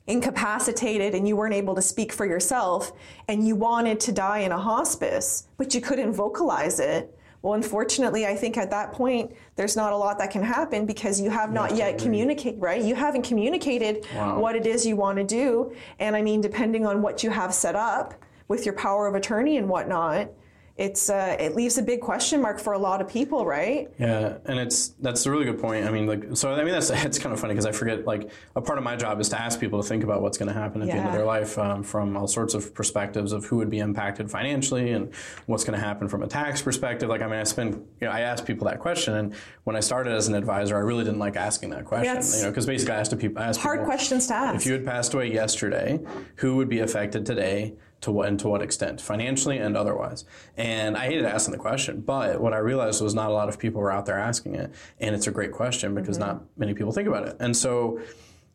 incapacitated 0.06 1.14
and 1.14 1.28
you 1.28 1.36
weren't 1.36 1.54
able 1.54 1.74
to 1.74 1.82
speak 1.82 2.12
for 2.12 2.24
yourself 2.24 2.92
and 3.28 3.46
you 3.46 3.54
wanted 3.54 4.00
to 4.00 4.12
die 4.12 4.38
in 4.38 4.52
a 4.52 4.58
hospice, 4.58 5.48
but 5.58 5.74
you 5.74 5.80
couldn't 5.80 6.12
vocalize 6.12 6.80
it, 6.80 7.17
well, 7.42 7.54
unfortunately, 7.54 8.26
I 8.26 8.34
think 8.34 8.56
at 8.56 8.70
that 8.70 8.92
point, 8.92 9.32
there's 9.54 9.76
not 9.76 9.92
a 9.92 9.96
lot 9.96 10.18
that 10.18 10.30
can 10.30 10.42
happen 10.42 10.86
because 10.86 11.20
you 11.20 11.30
have 11.30 11.52
not 11.52 11.76
yet 11.76 11.98
communicated, 11.98 12.60
right? 12.60 12.82
You 12.82 12.96
haven't 12.96 13.22
communicated 13.22 14.06
wow. 14.14 14.40
what 14.40 14.56
it 14.56 14.66
is 14.66 14.84
you 14.84 14.96
want 14.96 15.18
to 15.18 15.24
do. 15.24 15.72
And 16.00 16.16
I 16.16 16.22
mean, 16.22 16.40
depending 16.40 16.84
on 16.84 17.00
what 17.00 17.22
you 17.22 17.30
have 17.30 17.54
set 17.54 17.76
up 17.76 18.14
with 18.48 18.66
your 18.66 18.74
power 18.74 19.06
of 19.06 19.14
attorney 19.14 19.56
and 19.56 19.68
whatnot, 19.68 20.30
it's 20.78 21.10
uh, 21.10 21.36
it 21.40 21.56
leaves 21.56 21.76
a 21.76 21.82
big 21.82 22.00
question 22.00 22.40
mark 22.40 22.60
for 22.60 22.72
a 22.72 22.78
lot 22.78 23.00
of 23.00 23.08
people, 23.08 23.44
right? 23.44 23.90
Yeah, 23.98 24.38
and 24.44 24.60
it's 24.60 24.90
that's 25.00 25.26
a 25.26 25.30
really 25.30 25.44
good 25.44 25.60
point. 25.60 25.84
I 25.84 25.90
mean, 25.90 26.06
like, 26.06 26.36
so 26.36 26.52
I 26.52 26.62
mean, 26.62 26.72
that's 26.72 26.90
it's 26.94 27.18
kind 27.18 27.32
of 27.32 27.40
funny 27.40 27.52
because 27.52 27.66
I 27.66 27.72
forget 27.72 28.06
like 28.06 28.30
a 28.54 28.60
part 28.60 28.78
of 28.78 28.84
my 28.84 28.94
job 28.94 29.20
is 29.20 29.28
to 29.30 29.40
ask 29.40 29.58
people 29.58 29.82
to 29.82 29.88
think 29.88 30.04
about 30.04 30.22
what's 30.22 30.38
going 30.38 30.46
to 30.46 30.54
happen 30.54 30.80
at 30.80 30.86
yeah. 30.86 30.94
the 30.94 31.00
end 31.00 31.08
of 31.08 31.14
their 31.14 31.24
life 31.24 31.58
um, 31.58 31.82
from 31.82 32.16
all 32.16 32.28
sorts 32.28 32.54
of 32.54 32.72
perspectives 32.74 33.32
of 33.32 33.44
who 33.44 33.56
would 33.56 33.70
be 33.70 33.80
impacted 33.80 34.30
financially 34.30 34.92
and 34.92 35.12
what's 35.46 35.64
going 35.64 35.76
to 35.76 35.84
happen 35.84 36.06
from 36.06 36.22
a 36.22 36.28
tax 36.28 36.62
perspective. 36.62 37.08
Like, 37.08 37.22
I 37.22 37.26
mean, 37.26 37.40
I 37.40 37.44
spend 37.44 37.74
you 38.00 38.06
know, 38.06 38.12
I 38.12 38.20
ask 38.20 38.46
people 38.46 38.68
that 38.68 38.78
question, 38.78 39.14
and 39.14 39.34
when 39.64 39.74
I 39.74 39.80
started 39.80 40.12
as 40.12 40.28
an 40.28 40.36
advisor, 40.36 40.76
I 40.76 40.80
really 40.80 41.02
didn't 41.02 41.18
like 41.18 41.34
asking 41.34 41.70
that 41.70 41.86
question. 41.86 42.22
you 42.38 42.44
know, 42.44 42.50
because 42.50 42.66
basically 42.66 42.94
I 42.94 43.00
asked 43.00 43.18
people, 43.18 43.42
I 43.42 43.46
asked 43.46 43.60
hard 43.60 43.80
people, 43.80 43.86
questions 43.86 44.28
to 44.28 44.34
ask. 44.34 44.54
If 44.54 44.66
you 44.66 44.74
had 44.74 44.84
passed 44.84 45.12
away 45.12 45.32
yesterday, 45.32 45.98
who 46.36 46.54
would 46.54 46.68
be 46.68 46.78
affected 46.78 47.26
today? 47.26 47.74
To 48.00 48.10
what 48.12 48.28
and 48.28 48.38
to 48.40 48.48
what 48.48 48.62
extent, 48.62 49.00
financially 49.00 49.58
and 49.58 49.76
otherwise. 49.76 50.24
And 50.56 50.96
I 50.96 51.06
hated 51.06 51.24
asking 51.24 51.52
the 51.52 51.58
question, 51.58 52.00
but 52.00 52.40
what 52.40 52.52
I 52.52 52.58
realized 52.58 53.02
was 53.02 53.14
not 53.14 53.30
a 53.30 53.32
lot 53.32 53.48
of 53.48 53.58
people 53.58 53.80
were 53.80 53.90
out 53.90 54.06
there 54.06 54.18
asking 54.18 54.54
it, 54.54 54.72
and 55.00 55.14
it's 55.14 55.26
a 55.26 55.30
great 55.30 55.52
question 55.52 55.94
because 55.94 56.18
mm-hmm. 56.18 56.28
not 56.28 56.44
many 56.56 56.74
people 56.74 56.92
think 56.92 57.08
about 57.08 57.26
it. 57.26 57.36
And 57.40 57.56
so, 57.56 58.00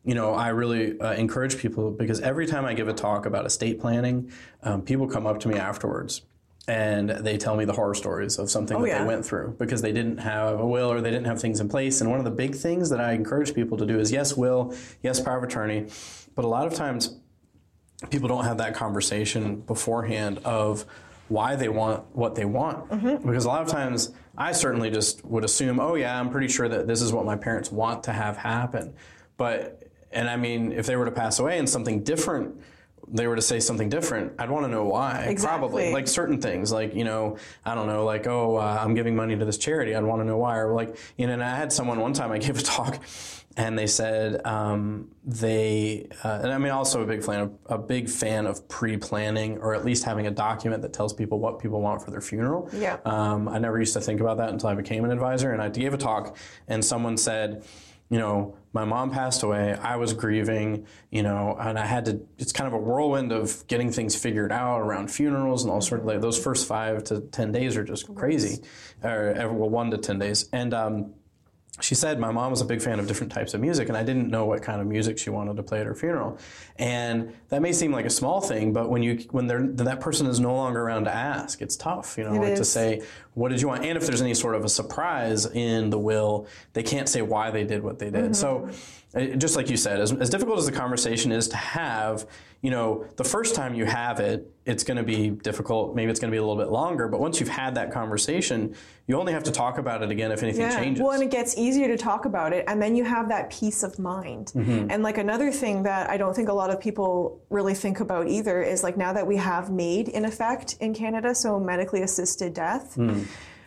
you 0.04 0.14
know, 0.14 0.34
I 0.34 0.48
really 0.48 0.98
uh, 1.00 1.12
encourage 1.12 1.58
people 1.58 1.90
because 1.90 2.20
every 2.20 2.46
time 2.46 2.64
I 2.64 2.74
give 2.74 2.88
a 2.88 2.94
talk 2.94 3.26
about 3.26 3.46
estate 3.46 3.80
planning, 3.80 4.30
um, 4.62 4.82
people 4.82 5.06
come 5.06 5.26
up 5.26 5.40
to 5.40 5.48
me 5.48 5.56
afterwards 5.56 6.22
and 6.66 7.10
they 7.10 7.36
tell 7.36 7.56
me 7.56 7.64
the 7.64 7.72
horror 7.72 7.94
stories 7.94 8.38
of 8.38 8.50
something 8.50 8.76
oh, 8.76 8.80
that 8.82 8.88
yeah. 8.88 8.98
they 9.00 9.06
went 9.06 9.24
through 9.24 9.54
because 9.58 9.82
they 9.82 9.92
didn't 9.92 10.18
have 10.18 10.60
a 10.60 10.66
will 10.66 10.90
or 10.90 11.00
they 11.00 11.10
didn't 11.10 11.26
have 11.26 11.40
things 11.40 11.60
in 11.60 11.68
place. 11.68 12.00
And 12.00 12.08
one 12.08 12.18
of 12.18 12.24
the 12.24 12.30
big 12.30 12.54
things 12.54 12.88
that 12.90 13.00
I 13.00 13.12
encourage 13.12 13.54
people 13.54 13.76
to 13.78 13.86
do 13.86 13.98
is 13.98 14.10
yes, 14.10 14.34
will, 14.34 14.74
yes, 15.02 15.20
power 15.20 15.36
of 15.36 15.44
attorney, 15.44 15.86
but 16.34 16.44
a 16.44 16.48
lot 16.48 16.66
of 16.66 16.72
times 16.72 17.18
people 18.10 18.28
don't 18.28 18.44
have 18.44 18.58
that 18.58 18.74
conversation 18.74 19.56
beforehand 19.60 20.38
of 20.44 20.84
why 21.28 21.56
they 21.56 21.68
want 21.68 22.04
what 22.14 22.34
they 22.34 22.44
want. 22.44 22.88
Mm-hmm. 22.90 23.26
Because 23.26 23.44
a 23.44 23.48
lot 23.48 23.62
of 23.62 23.68
times 23.68 24.12
I 24.36 24.52
certainly 24.52 24.90
just 24.90 25.24
would 25.24 25.44
assume, 25.44 25.80
oh, 25.80 25.94
yeah, 25.94 26.18
I'm 26.18 26.30
pretty 26.30 26.48
sure 26.48 26.68
that 26.68 26.86
this 26.86 27.00
is 27.00 27.12
what 27.12 27.24
my 27.24 27.36
parents 27.36 27.72
want 27.72 28.04
to 28.04 28.12
have 28.12 28.36
happen. 28.36 28.94
But, 29.36 29.88
and 30.12 30.28
I 30.28 30.36
mean, 30.36 30.72
if 30.72 30.86
they 30.86 30.96
were 30.96 31.06
to 31.06 31.10
pass 31.10 31.38
away 31.38 31.58
and 31.58 31.68
something 31.68 32.02
different 32.02 32.60
they 33.08 33.26
were 33.26 33.36
to 33.36 33.42
say 33.42 33.60
something 33.60 33.88
different, 33.88 34.32
I'd 34.38 34.50
want 34.50 34.64
to 34.66 34.70
know 34.70 34.84
why. 34.84 35.26
Exactly. 35.28 35.58
Probably 35.58 35.92
like 35.92 36.08
certain 36.08 36.40
things, 36.40 36.72
like 36.72 36.94
you 36.94 37.04
know, 37.04 37.36
I 37.64 37.74
don't 37.74 37.86
know, 37.86 38.04
like 38.04 38.26
oh, 38.26 38.56
uh, 38.56 38.78
I'm 38.80 38.94
giving 38.94 39.16
money 39.16 39.36
to 39.36 39.44
this 39.44 39.58
charity. 39.58 39.94
I'd 39.94 40.04
want 40.04 40.20
to 40.20 40.24
know 40.24 40.38
why, 40.38 40.58
or 40.58 40.74
like 40.74 40.96
you 41.16 41.26
know. 41.26 41.34
And 41.34 41.42
I 41.42 41.56
had 41.56 41.72
someone 41.72 42.00
one 42.00 42.12
time 42.12 42.32
I 42.32 42.38
gave 42.38 42.58
a 42.58 42.62
talk, 42.62 43.02
and 43.56 43.78
they 43.78 43.86
said 43.86 44.44
um, 44.46 45.08
they, 45.24 46.08
uh, 46.22 46.40
and 46.42 46.52
I 46.52 46.58
mean, 46.58 46.72
also 46.72 47.02
a 47.02 47.06
big 47.06 47.24
fan 47.24 47.40
of 47.40 47.52
a 47.66 47.78
big 47.78 48.08
fan 48.08 48.46
of 48.46 48.68
pre-planning, 48.68 49.58
or 49.58 49.74
at 49.74 49.84
least 49.84 50.04
having 50.04 50.26
a 50.26 50.30
document 50.30 50.82
that 50.82 50.92
tells 50.92 51.12
people 51.12 51.38
what 51.38 51.58
people 51.58 51.80
want 51.80 52.02
for 52.02 52.10
their 52.10 52.20
funeral. 52.20 52.68
Yeah. 52.72 52.98
Um, 53.04 53.48
I 53.48 53.58
never 53.58 53.78
used 53.78 53.94
to 53.94 54.00
think 54.00 54.20
about 54.20 54.38
that 54.38 54.50
until 54.50 54.68
I 54.68 54.74
became 54.74 55.04
an 55.04 55.10
advisor, 55.10 55.52
and 55.52 55.60
I 55.60 55.68
gave 55.68 55.94
a 55.94 55.98
talk, 55.98 56.36
and 56.68 56.84
someone 56.84 57.16
said 57.16 57.64
you 58.10 58.18
know, 58.18 58.54
my 58.74 58.84
mom 58.84 59.10
passed 59.10 59.42
away. 59.44 59.74
I 59.74 59.96
was 59.96 60.12
grieving, 60.12 60.86
you 61.10 61.22
know, 61.22 61.56
and 61.58 61.78
I 61.78 61.86
had 61.86 62.04
to. 62.06 62.20
It's 62.38 62.52
kind 62.52 62.66
of 62.66 62.74
a 62.74 62.78
whirlwind 62.78 63.32
of 63.32 63.66
getting 63.68 63.90
things 63.90 64.16
figured 64.16 64.52
out 64.52 64.80
around 64.80 65.10
funerals 65.10 65.62
and 65.62 65.72
all 65.72 65.80
sorts 65.80 66.02
of 66.02 66.06
like 66.06 66.20
those 66.20 66.38
first 66.42 66.66
five 66.66 67.04
to 67.04 67.20
ten 67.20 67.52
days 67.52 67.76
are 67.76 67.84
just 67.84 68.12
crazy, 68.14 68.62
or 69.02 69.32
well, 69.52 69.70
one 69.70 69.90
to 69.92 69.98
ten 69.98 70.18
days, 70.18 70.48
and. 70.52 70.74
Um, 70.74 71.14
she 71.80 71.94
said 71.94 72.20
my 72.20 72.30
mom 72.30 72.50
was 72.50 72.60
a 72.60 72.64
big 72.64 72.80
fan 72.80 73.00
of 73.00 73.06
different 73.06 73.32
types 73.32 73.52
of 73.52 73.60
music 73.60 73.88
and 73.88 73.96
i 73.96 74.02
didn't 74.02 74.28
know 74.28 74.44
what 74.44 74.62
kind 74.62 74.80
of 74.80 74.86
music 74.86 75.18
she 75.18 75.30
wanted 75.30 75.56
to 75.56 75.62
play 75.62 75.80
at 75.80 75.86
her 75.86 75.94
funeral. 75.94 76.38
And 76.76 77.32
that 77.50 77.62
may 77.62 77.72
seem 77.72 77.92
like 77.92 78.04
a 78.04 78.10
small 78.10 78.40
thing 78.40 78.72
but 78.72 78.90
when 78.90 79.02
you 79.02 79.16
when 79.30 79.46
that 79.48 80.00
person 80.00 80.26
is 80.26 80.40
no 80.40 80.54
longer 80.54 80.82
around 80.82 81.04
to 81.04 81.14
ask 81.14 81.60
it's 81.62 81.76
tough 81.76 82.16
you 82.16 82.24
know 82.24 82.34
like 82.34 82.56
to 82.56 82.64
say 82.64 83.02
what 83.34 83.50
did 83.50 83.60
you 83.60 83.66
want? 83.66 83.84
And 83.84 83.98
if 83.98 84.06
there's 84.06 84.22
any 84.22 84.34
sort 84.34 84.54
of 84.54 84.64
a 84.64 84.68
surprise 84.68 85.46
in 85.46 85.90
the 85.90 85.98
will 85.98 86.46
they 86.72 86.82
can't 86.82 87.08
say 87.08 87.22
why 87.22 87.50
they 87.50 87.64
did 87.64 87.82
what 87.82 87.98
they 87.98 88.10
did. 88.10 88.32
Mm-hmm. 88.32 88.32
so 88.34 88.70
just 89.36 89.56
like 89.56 89.70
you 89.70 89.76
said 89.76 90.00
as, 90.00 90.12
as 90.12 90.30
difficult 90.30 90.58
as 90.58 90.66
the 90.66 90.72
conversation 90.72 91.32
is 91.32 91.48
to 91.48 91.56
have 91.56 92.26
you 92.64 92.70
know, 92.70 93.04
the 93.16 93.24
first 93.24 93.54
time 93.54 93.74
you 93.74 93.84
have 93.84 94.20
it, 94.20 94.50
it's 94.64 94.84
going 94.84 94.96
to 94.96 95.02
be 95.02 95.28
difficult. 95.28 95.94
Maybe 95.94 96.10
it's 96.10 96.18
going 96.18 96.30
to 96.30 96.34
be 96.34 96.38
a 96.38 96.40
little 96.42 96.56
bit 96.56 96.72
longer. 96.72 97.08
But 97.08 97.20
once 97.20 97.38
you've 97.38 97.50
had 97.50 97.74
that 97.74 97.92
conversation, 97.92 98.74
you 99.06 99.20
only 99.20 99.34
have 99.34 99.42
to 99.42 99.50
talk 99.50 99.76
about 99.76 100.02
it 100.02 100.10
again 100.10 100.32
if 100.32 100.42
anything 100.42 100.62
yeah. 100.62 100.80
changes. 100.80 101.02
Well, 101.02 101.10
and 101.10 101.22
it 101.22 101.30
gets 101.30 101.58
easier 101.58 101.88
to 101.88 101.98
talk 101.98 102.24
about 102.24 102.54
it, 102.54 102.64
and 102.66 102.80
then 102.80 102.96
you 102.96 103.04
have 103.04 103.28
that 103.28 103.50
peace 103.50 103.82
of 103.82 103.98
mind. 103.98 104.52
Mm-hmm. 104.54 104.86
And 104.88 105.02
like 105.02 105.18
another 105.18 105.52
thing 105.52 105.82
that 105.82 106.08
I 106.08 106.16
don't 106.16 106.34
think 106.34 106.48
a 106.48 106.54
lot 106.54 106.70
of 106.70 106.80
people 106.80 107.38
really 107.50 107.74
think 107.74 108.00
about 108.00 108.28
either 108.28 108.62
is 108.62 108.82
like 108.82 108.96
now 108.96 109.12
that 109.12 109.26
we 109.26 109.36
have 109.36 109.70
MAID 109.70 110.08
in 110.08 110.24
effect 110.24 110.78
in 110.80 110.94
Canada, 110.94 111.34
so 111.34 111.60
medically 111.60 112.00
assisted 112.00 112.54
death. 112.54 112.94
Mm. 112.96 113.26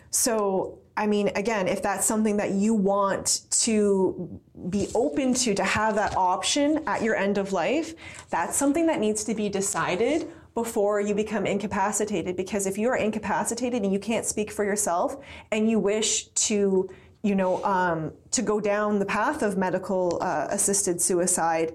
So 0.09 0.79
I 0.97 1.05
mean, 1.05 1.29
again, 1.35 1.67
if 1.67 1.83
that's 1.83 2.07
something 2.07 2.37
that 2.37 2.51
you 2.51 2.73
want 2.73 3.41
to 3.51 4.41
be 4.71 4.87
open 4.95 5.35
to, 5.35 5.53
to 5.53 5.63
have 5.63 5.93
that 5.93 6.17
option 6.17 6.83
at 6.87 7.03
your 7.03 7.15
end 7.15 7.37
of 7.37 7.53
life, 7.53 7.93
that's 8.31 8.57
something 8.57 8.87
that 8.87 8.99
needs 8.99 9.23
to 9.25 9.35
be 9.35 9.47
decided 9.47 10.27
before 10.55 10.99
you 10.99 11.13
become 11.13 11.45
incapacitated. 11.45 12.35
Because 12.35 12.65
if 12.65 12.79
you 12.79 12.89
are 12.89 12.97
incapacitated 12.97 13.83
and 13.83 13.93
you 13.93 13.99
can't 13.99 14.25
speak 14.25 14.49
for 14.49 14.65
yourself 14.65 15.17
and 15.51 15.69
you 15.69 15.77
wish 15.77 16.29
to, 16.29 16.89
you 17.21 17.35
know, 17.35 17.63
um, 17.63 18.11
to 18.31 18.41
go 18.41 18.59
down 18.59 18.97
the 18.97 19.05
path 19.05 19.43
of 19.43 19.55
medical 19.55 20.17
uh, 20.19 20.47
assisted 20.49 20.99
suicide, 20.99 21.73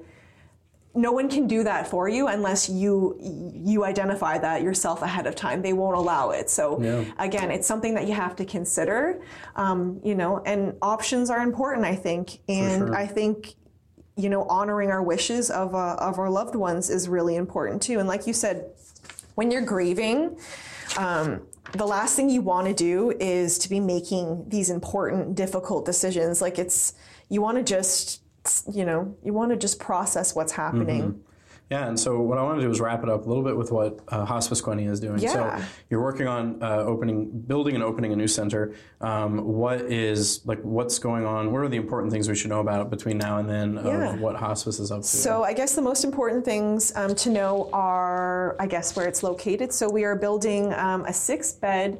no 0.94 1.12
one 1.12 1.28
can 1.28 1.46
do 1.46 1.64
that 1.64 1.86
for 1.86 2.08
you 2.08 2.28
unless 2.28 2.68
you 2.68 3.16
you 3.20 3.84
identify 3.84 4.38
that 4.38 4.62
yourself 4.62 5.02
ahead 5.02 5.26
of 5.26 5.34
time. 5.34 5.62
They 5.62 5.72
won't 5.72 5.96
allow 5.96 6.30
it. 6.30 6.50
So 6.50 6.80
again, 7.18 7.50
it's 7.50 7.66
something 7.66 7.94
that 7.94 8.06
you 8.06 8.14
have 8.14 8.36
to 8.36 8.44
consider. 8.44 9.22
Um, 9.56 10.00
you 10.04 10.14
know, 10.14 10.42
and 10.44 10.74
options 10.82 11.30
are 11.30 11.40
important. 11.40 11.86
I 11.86 11.94
think, 11.94 12.40
and 12.48 12.88
sure. 12.88 12.94
I 12.94 13.06
think 13.06 13.54
you 14.16 14.28
know 14.28 14.44
honoring 14.44 14.90
our 14.90 15.02
wishes 15.02 15.50
of 15.50 15.74
uh, 15.74 15.96
of 15.98 16.18
our 16.18 16.28
loved 16.28 16.54
ones 16.54 16.90
is 16.90 17.08
really 17.08 17.36
important 17.36 17.80
too. 17.82 17.98
And 17.98 18.08
like 18.08 18.26
you 18.26 18.32
said, 18.32 18.70
when 19.34 19.50
you're 19.50 19.62
grieving. 19.62 20.38
Um, 20.98 21.46
the 21.72 21.86
last 21.86 22.16
thing 22.16 22.28
you 22.28 22.42
want 22.42 22.66
to 22.66 22.74
do 22.74 23.14
is 23.18 23.58
to 23.60 23.70
be 23.70 23.80
making 23.80 24.44
these 24.48 24.68
important, 24.68 25.34
difficult 25.34 25.86
decisions. 25.86 26.42
Like 26.42 26.58
it's, 26.58 26.92
you 27.30 27.40
want 27.40 27.56
to 27.56 27.64
just 27.64 28.21
you 28.72 28.84
know, 28.84 29.16
you 29.24 29.32
want 29.32 29.50
to 29.50 29.56
just 29.56 29.78
process 29.78 30.34
what's 30.34 30.52
happening. 30.52 31.02
Mm-hmm. 31.02 31.20
Yeah, 31.70 31.88
and 31.88 31.98
so 31.98 32.20
what 32.20 32.36
I 32.36 32.42
want 32.42 32.58
to 32.58 32.66
do 32.66 32.70
is 32.70 32.80
wrap 32.80 33.02
it 33.02 33.08
up 33.08 33.24
a 33.24 33.28
little 33.28 33.42
bit 33.42 33.56
with 33.56 33.72
what 33.72 34.00
uh, 34.08 34.26
Hospice 34.26 34.60
Quinte 34.60 34.86
is 34.90 35.00
doing. 35.00 35.20
Yeah. 35.20 35.32
So 35.58 35.64
you're 35.88 36.02
working 36.02 36.26
on 36.26 36.62
uh, 36.62 36.84
opening, 36.84 37.30
building 37.30 37.74
and 37.74 37.82
opening 37.82 38.12
a 38.12 38.16
new 38.16 38.26
center. 38.28 38.74
Um, 39.00 39.42
what 39.42 39.80
is 39.80 40.42
like 40.44 40.60
what's 40.60 40.98
going 40.98 41.24
on? 41.24 41.50
What 41.50 41.62
are 41.62 41.68
the 41.68 41.78
important 41.78 42.12
things 42.12 42.28
we 42.28 42.34
should 42.34 42.50
know 42.50 42.60
about 42.60 42.90
between 42.90 43.16
now 43.16 43.38
and 43.38 43.48
then 43.48 43.80
yeah. 43.82 44.12
of 44.12 44.20
what 44.20 44.36
Hospice 44.36 44.80
is 44.80 44.92
up 44.92 45.00
to? 45.00 45.06
So 45.06 45.44
I 45.44 45.54
guess 45.54 45.74
the 45.74 45.80
most 45.80 46.04
important 46.04 46.44
things 46.44 46.92
um, 46.94 47.14
to 47.14 47.30
know 47.30 47.70
are, 47.72 48.54
I 48.60 48.66
guess, 48.66 48.94
where 48.94 49.08
it's 49.08 49.22
located. 49.22 49.72
So 49.72 49.88
we 49.88 50.04
are 50.04 50.16
building 50.16 50.74
um, 50.74 51.06
a 51.06 51.12
six-bed 51.12 51.98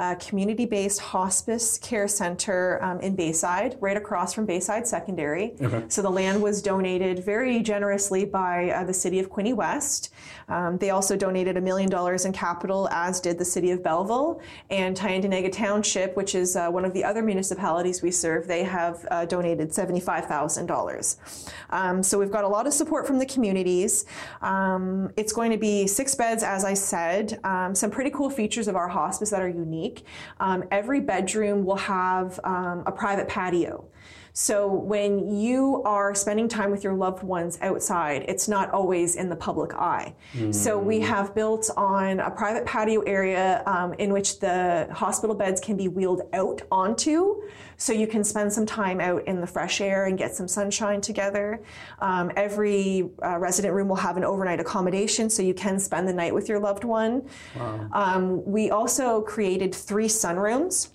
a 0.00 0.16
community 0.16 0.64
based 0.64 0.98
hospice 0.98 1.76
care 1.78 2.08
center 2.08 2.82
um, 2.82 3.00
in 3.00 3.14
Bayside, 3.14 3.76
right 3.80 3.98
across 3.98 4.32
from 4.32 4.46
Bayside 4.46 4.86
Secondary. 4.86 5.52
Okay. 5.60 5.84
So 5.88 6.00
the 6.00 6.10
land 6.10 6.40
was 6.40 6.62
donated 6.62 7.22
very 7.22 7.60
generously 7.60 8.24
by 8.24 8.70
uh, 8.70 8.84
the 8.84 8.94
city 8.94 9.18
of 9.18 9.28
Quinte 9.28 9.54
West. 9.54 10.14
Um, 10.48 10.78
they 10.78 10.88
also 10.88 11.16
donated 11.16 11.58
a 11.58 11.60
million 11.60 11.90
dollars 11.90 12.24
in 12.24 12.32
capital, 12.32 12.88
as 12.90 13.20
did 13.20 13.38
the 13.38 13.44
city 13.44 13.72
of 13.72 13.82
Belleville. 13.82 14.40
And 14.70 14.96
Tyendinaga 14.96 15.52
Township, 15.52 16.16
which 16.16 16.34
is 16.34 16.56
uh, 16.56 16.70
one 16.70 16.86
of 16.86 16.94
the 16.94 17.04
other 17.04 17.22
municipalities 17.22 18.00
we 18.00 18.10
serve, 18.10 18.46
they 18.46 18.64
have 18.64 19.06
uh, 19.10 19.26
donated 19.26 19.68
$75,000. 19.68 21.52
Um, 21.68 22.02
so 22.02 22.18
we've 22.18 22.32
got 22.32 22.44
a 22.44 22.48
lot 22.48 22.66
of 22.66 22.72
support 22.72 23.06
from 23.06 23.18
the 23.18 23.26
communities. 23.26 24.06
Um, 24.40 25.12
it's 25.18 25.34
going 25.34 25.50
to 25.50 25.58
be 25.58 25.86
six 25.86 26.14
beds, 26.14 26.42
as 26.42 26.64
I 26.64 26.72
said, 26.72 27.38
um, 27.44 27.74
some 27.74 27.90
pretty 27.90 28.10
cool 28.10 28.30
features 28.30 28.66
of 28.66 28.76
our 28.76 28.88
hospice 28.88 29.28
that 29.28 29.42
are 29.42 29.48
unique 29.48 29.89
unique. 29.90 30.04
Um, 30.38 30.64
every 30.70 31.00
bedroom 31.00 31.64
will 31.64 31.76
have 31.76 32.38
um, 32.44 32.82
a 32.86 32.92
private 32.92 33.28
patio. 33.28 33.86
So 34.32 34.66
when 34.68 35.36
you 35.36 35.82
are 35.84 36.14
spending 36.14 36.48
time 36.48 36.70
with 36.70 36.84
your 36.84 36.94
loved 36.94 37.22
ones 37.22 37.58
outside, 37.62 38.24
it's 38.28 38.48
not 38.48 38.70
always 38.70 39.16
in 39.16 39.28
the 39.28 39.36
public 39.36 39.74
eye. 39.74 40.14
Mm. 40.34 40.54
So 40.54 40.78
we 40.78 41.00
have 41.00 41.34
built 41.34 41.70
on 41.76 42.20
a 42.20 42.30
private 42.30 42.64
patio 42.64 43.00
area 43.02 43.62
um, 43.66 43.94
in 43.94 44.12
which 44.12 44.40
the 44.40 44.88
hospital 44.92 45.34
beds 45.34 45.60
can 45.60 45.76
be 45.76 45.88
wheeled 45.88 46.22
out 46.32 46.62
onto. 46.70 47.42
So 47.76 47.92
you 47.92 48.06
can 48.06 48.22
spend 48.24 48.52
some 48.52 48.66
time 48.66 49.00
out 49.00 49.26
in 49.26 49.40
the 49.40 49.46
fresh 49.46 49.80
air 49.80 50.06
and 50.06 50.18
get 50.18 50.34
some 50.34 50.46
sunshine 50.46 51.00
together. 51.00 51.62
Um, 52.00 52.30
every 52.36 53.10
uh, 53.24 53.38
resident 53.38 53.74
room 53.74 53.88
will 53.88 53.96
have 53.96 54.16
an 54.16 54.24
overnight 54.24 54.60
accommodation 54.60 55.30
so 55.30 55.42
you 55.42 55.54
can 55.54 55.78
spend 55.78 56.06
the 56.06 56.12
night 56.12 56.34
with 56.34 56.48
your 56.48 56.60
loved 56.60 56.84
one. 56.84 57.28
Wow. 57.56 57.88
Um, 57.92 58.44
we 58.44 58.70
also 58.70 59.22
created 59.22 59.74
three 59.74 60.08
sunrooms. 60.08 60.90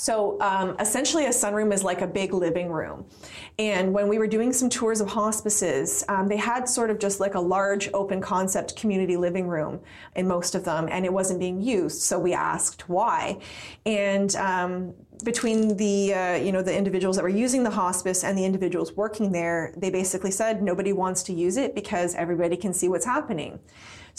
So 0.00 0.40
um, 0.40 0.76
essentially, 0.80 1.26
a 1.26 1.28
sunroom 1.28 1.74
is 1.74 1.84
like 1.84 2.00
a 2.00 2.06
big 2.06 2.32
living 2.32 2.70
room. 2.70 3.04
And 3.58 3.92
when 3.92 4.08
we 4.08 4.16
were 4.16 4.26
doing 4.26 4.50
some 4.50 4.70
tours 4.70 5.02
of 5.02 5.08
hospices, 5.08 6.06
um, 6.08 6.26
they 6.26 6.38
had 6.38 6.66
sort 6.70 6.88
of 6.88 6.98
just 6.98 7.20
like 7.20 7.34
a 7.34 7.40
large 7.40 7.90
open 7.92 8.22
concept 8.22 8.76
community 8.76 9.18
living 9.18 9.46
room 9.46 9.78
in 10.16 10.26
most 10.26 10.54
of 10.54 10.64
them, 10.64 10.88
and 10.90 11.04
it 11.04 11.12
wasn't 11.12 11.38
being 11.38 11.60
used. 11.60 12.00
So 12.00 12.18
we 12.18 12.32
asked 12.32 12.88
why. 12.88 13.40
And 13.84 14.34
um, 14.36 14.94
between 15.22 15.76
the 15.76 16.14
uh, 16.14 16.36
you 16.36 16.50
know 16.50 16.62
the 16.62 16.74
individuals 16.74 17.16
that 17.16 17.22
were 17.22 17.28
using 17.28 17.62
the 17.62 17.70
hospice 17.70 18.24
and 18.24 18.38
the 18.38 18.44
individuals 18.46 18.94
working 18.94 19.32
there, 19.32 19.74
they 19.76 19.90
basically 19.90 20.30
said 20.30 20.62
nobody 20.62 20.94
wants 20.94 21.22
to 21.24 21.34
use 21.34 21.58
it 21.58 21.74
because 21.74 22.14
everybody 22.14 22.56
can 22.56 22.72
see 22.72 22.88
what's 22.88 23.04
happening. 23.04 23.60